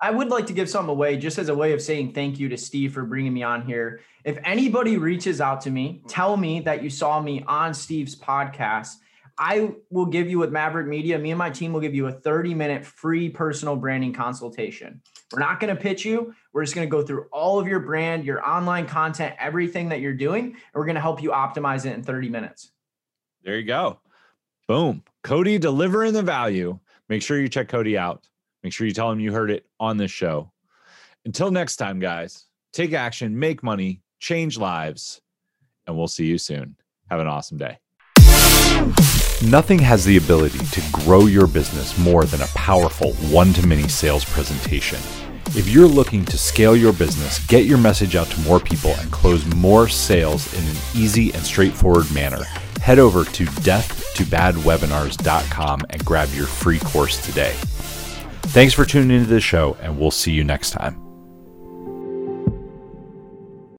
I 0.00 0.12
would 0.12 0.28
like 0.28 0.46
to 0.46 0.52
give 0.52 0.70
some 0.70 0.88
away 0.88 1.16
just 1.16 1.38
as 1.38 1.48
a 1.48 1.54
way 1.54 1.72
of 1.72 1.82
saying 1.82 2.12
thank 2.12 2.38
you 2.38 2.48
to 2.50 2.56
Steve 2.56 2.94
for 2.94 3.04
bringing 3.04 3.34
me 3.34 3.42
on 3.42 3.66
here. 3.66 4.00
If 4.24 4.38
anybody 4.44 4.96
reaches 4.96 5.40
out 5.40 5.60
to 5.62 5.70
me, 5.70 6.02
tell 6.08 6.36
me 6.36 6.60
that 6.60 6.84
you 6.84 6.90
saw 6.90 7.20
me 7.20 7.42
on 7.48 7.74
Steve's 7.74 8.14
podcast. 8.14 8.94
I 9.36 9.72
will 9.90 10.06
give 10.06 10.30
you 10.30 10.38
with 10.38 10.52
Maverick 10.52 10.86
Media, 10.86 11.18
me 11.18 11.32
and 11.32 11.38
my 11.38 11.50
team 11.50 11.72
will 11.72 11.80
give 11.80 11.96
you 11.96 12.06
a 12.06 12.12
30 12.12 12.54
minute 12.54 12.84
free 12.84 13.28
personal 13.28 13.74
branding 13.74 14.12
consultation. 14.12 15.00
We're 15.32 15.40
not 15.40 15.58
going 15.58 15.74
to 15.74 15.80
pitch 15.80 16.04
you. 16.04 16.32
We're 16.52 16.62
just 16.62 16.76
going 16.76 16.86
to 16.86 16.90
go 16.90 17.02
through 17.02 17.26
all 17.32 17.58
of 17.58 17.66
your 17.66 17.80
brand, 17.80 18.24
your 18.24 18.46
online 18.48 18.86
content, 18.86 19.34
everything 19.40 19.88
that 19.88 20.00
you're 20.00 20.14
doing, 20.14 20.44
and 20.44 20.74
we're 20.74 20.84
going 20.86 20.94
to 20.94 21.00
help 21.00 21.20
you 21.20 21.30
optimize 21.30 21.86
it 21.86 21.94
in 21.94 22.04
30 22.04 22.28
minutes. 22.28 22.70
There 23.42 23.58
you 23.58 23.64
go. 23.64 23.98
Boom. 24.68 25.02
Cody 25.24 25.58
delivering 25.58 26.12
the 26.12 26.22
value. 26.22 26.78
Make 27.14 27.22
sure 27.22 27.40
you 27.40 27.48
check 27.48 27.68
Cody 27.68 27.96
out. 27.96 28.26
Make 28.64 28.72
sure 28.72 28.88
you 28.88 28.92
tell 28.92 29.08
him 29.08 29.20
you 29.20 29.32
heard 29.32 29.48
it 29.48 29.64
on 29.78 29.98
this 29.98 30.10
show. 30.10 30.50
Until 31.24 31.52
next 31.52 31.76
time, 31.76 32.00
guys, 32.00 32.46
take 32.72 32.92
action, 32.92 33.38
make 33.38 33.62
money, 33.62 34.02
change 34.18 34.58
lives, 34.58 35.20
and 35.86 35.96
we'll 35.96 36.08
see 36.08 36.26
you 36.26 36.38
soon. 36.38 36.74
Have 37.08 37.20
an 37.20 37.28
awesome 37.28 37.56
day. 37.56 37.78
Nothing 39.46 39.78
has 39.78 40.04
the 40.04 40.16
ability 40.16 40.58
to 40.58 40.82
grow 40.90 41.26
your 41.26 41.46
business 41.46 41.96
more 41.98 42.24
than 42.24 42.40
a 42.40 42.48
powerful 42.48 43.12
one 43.30 43.52
to 43.52 43.64
many 43.64 43.86
sales 43.86 44.24
presentation. 44.24 44.98
If 45.56 45.68
you're 45.68 45.86
looking 45.86 46.24
to 46.24 46.36
scale 46.36 46.74
your 46.74 46.92
business, 46.92 47.38
get 47.46 47.64
your 47.64 47.78
message 47.78 48.16
out 48.16 48.26
to 48.26 48.40
more 48.40 48.58
people, 48.58 48.90
and 48.98 49.12
close 49.12 49.46
more 49.54 49.86
sales 49.86 50.52
in 50.52 50.64
an 50.68 50.76
easy 50.96 51.32
and 51.32 51.44
straightforward 51.44 52.12
manner, 52.12 52.42
head 52.80 52.98
over 52.98 53.24
to 53.24 53.44
deathtobadwebinars.com 54.14 55.80
and 55.90 56.04
grab 56.04 56.28
your 56.32 56.46
free 56.46 56.78
course 56.78 57.24
today. 57.24 57.54
Thanks 58.48 58.74
for 58.74 58.84
tuning 58.84 59.16
into 59.16 59.28
the 59.28 59.40
show, 59.40 59.76
and 59.80 59.98
we'll 59.98 60.10
see 60.10 60.32
you 60.32 60.44
next 60.44 60.70
time. 60.70 61.03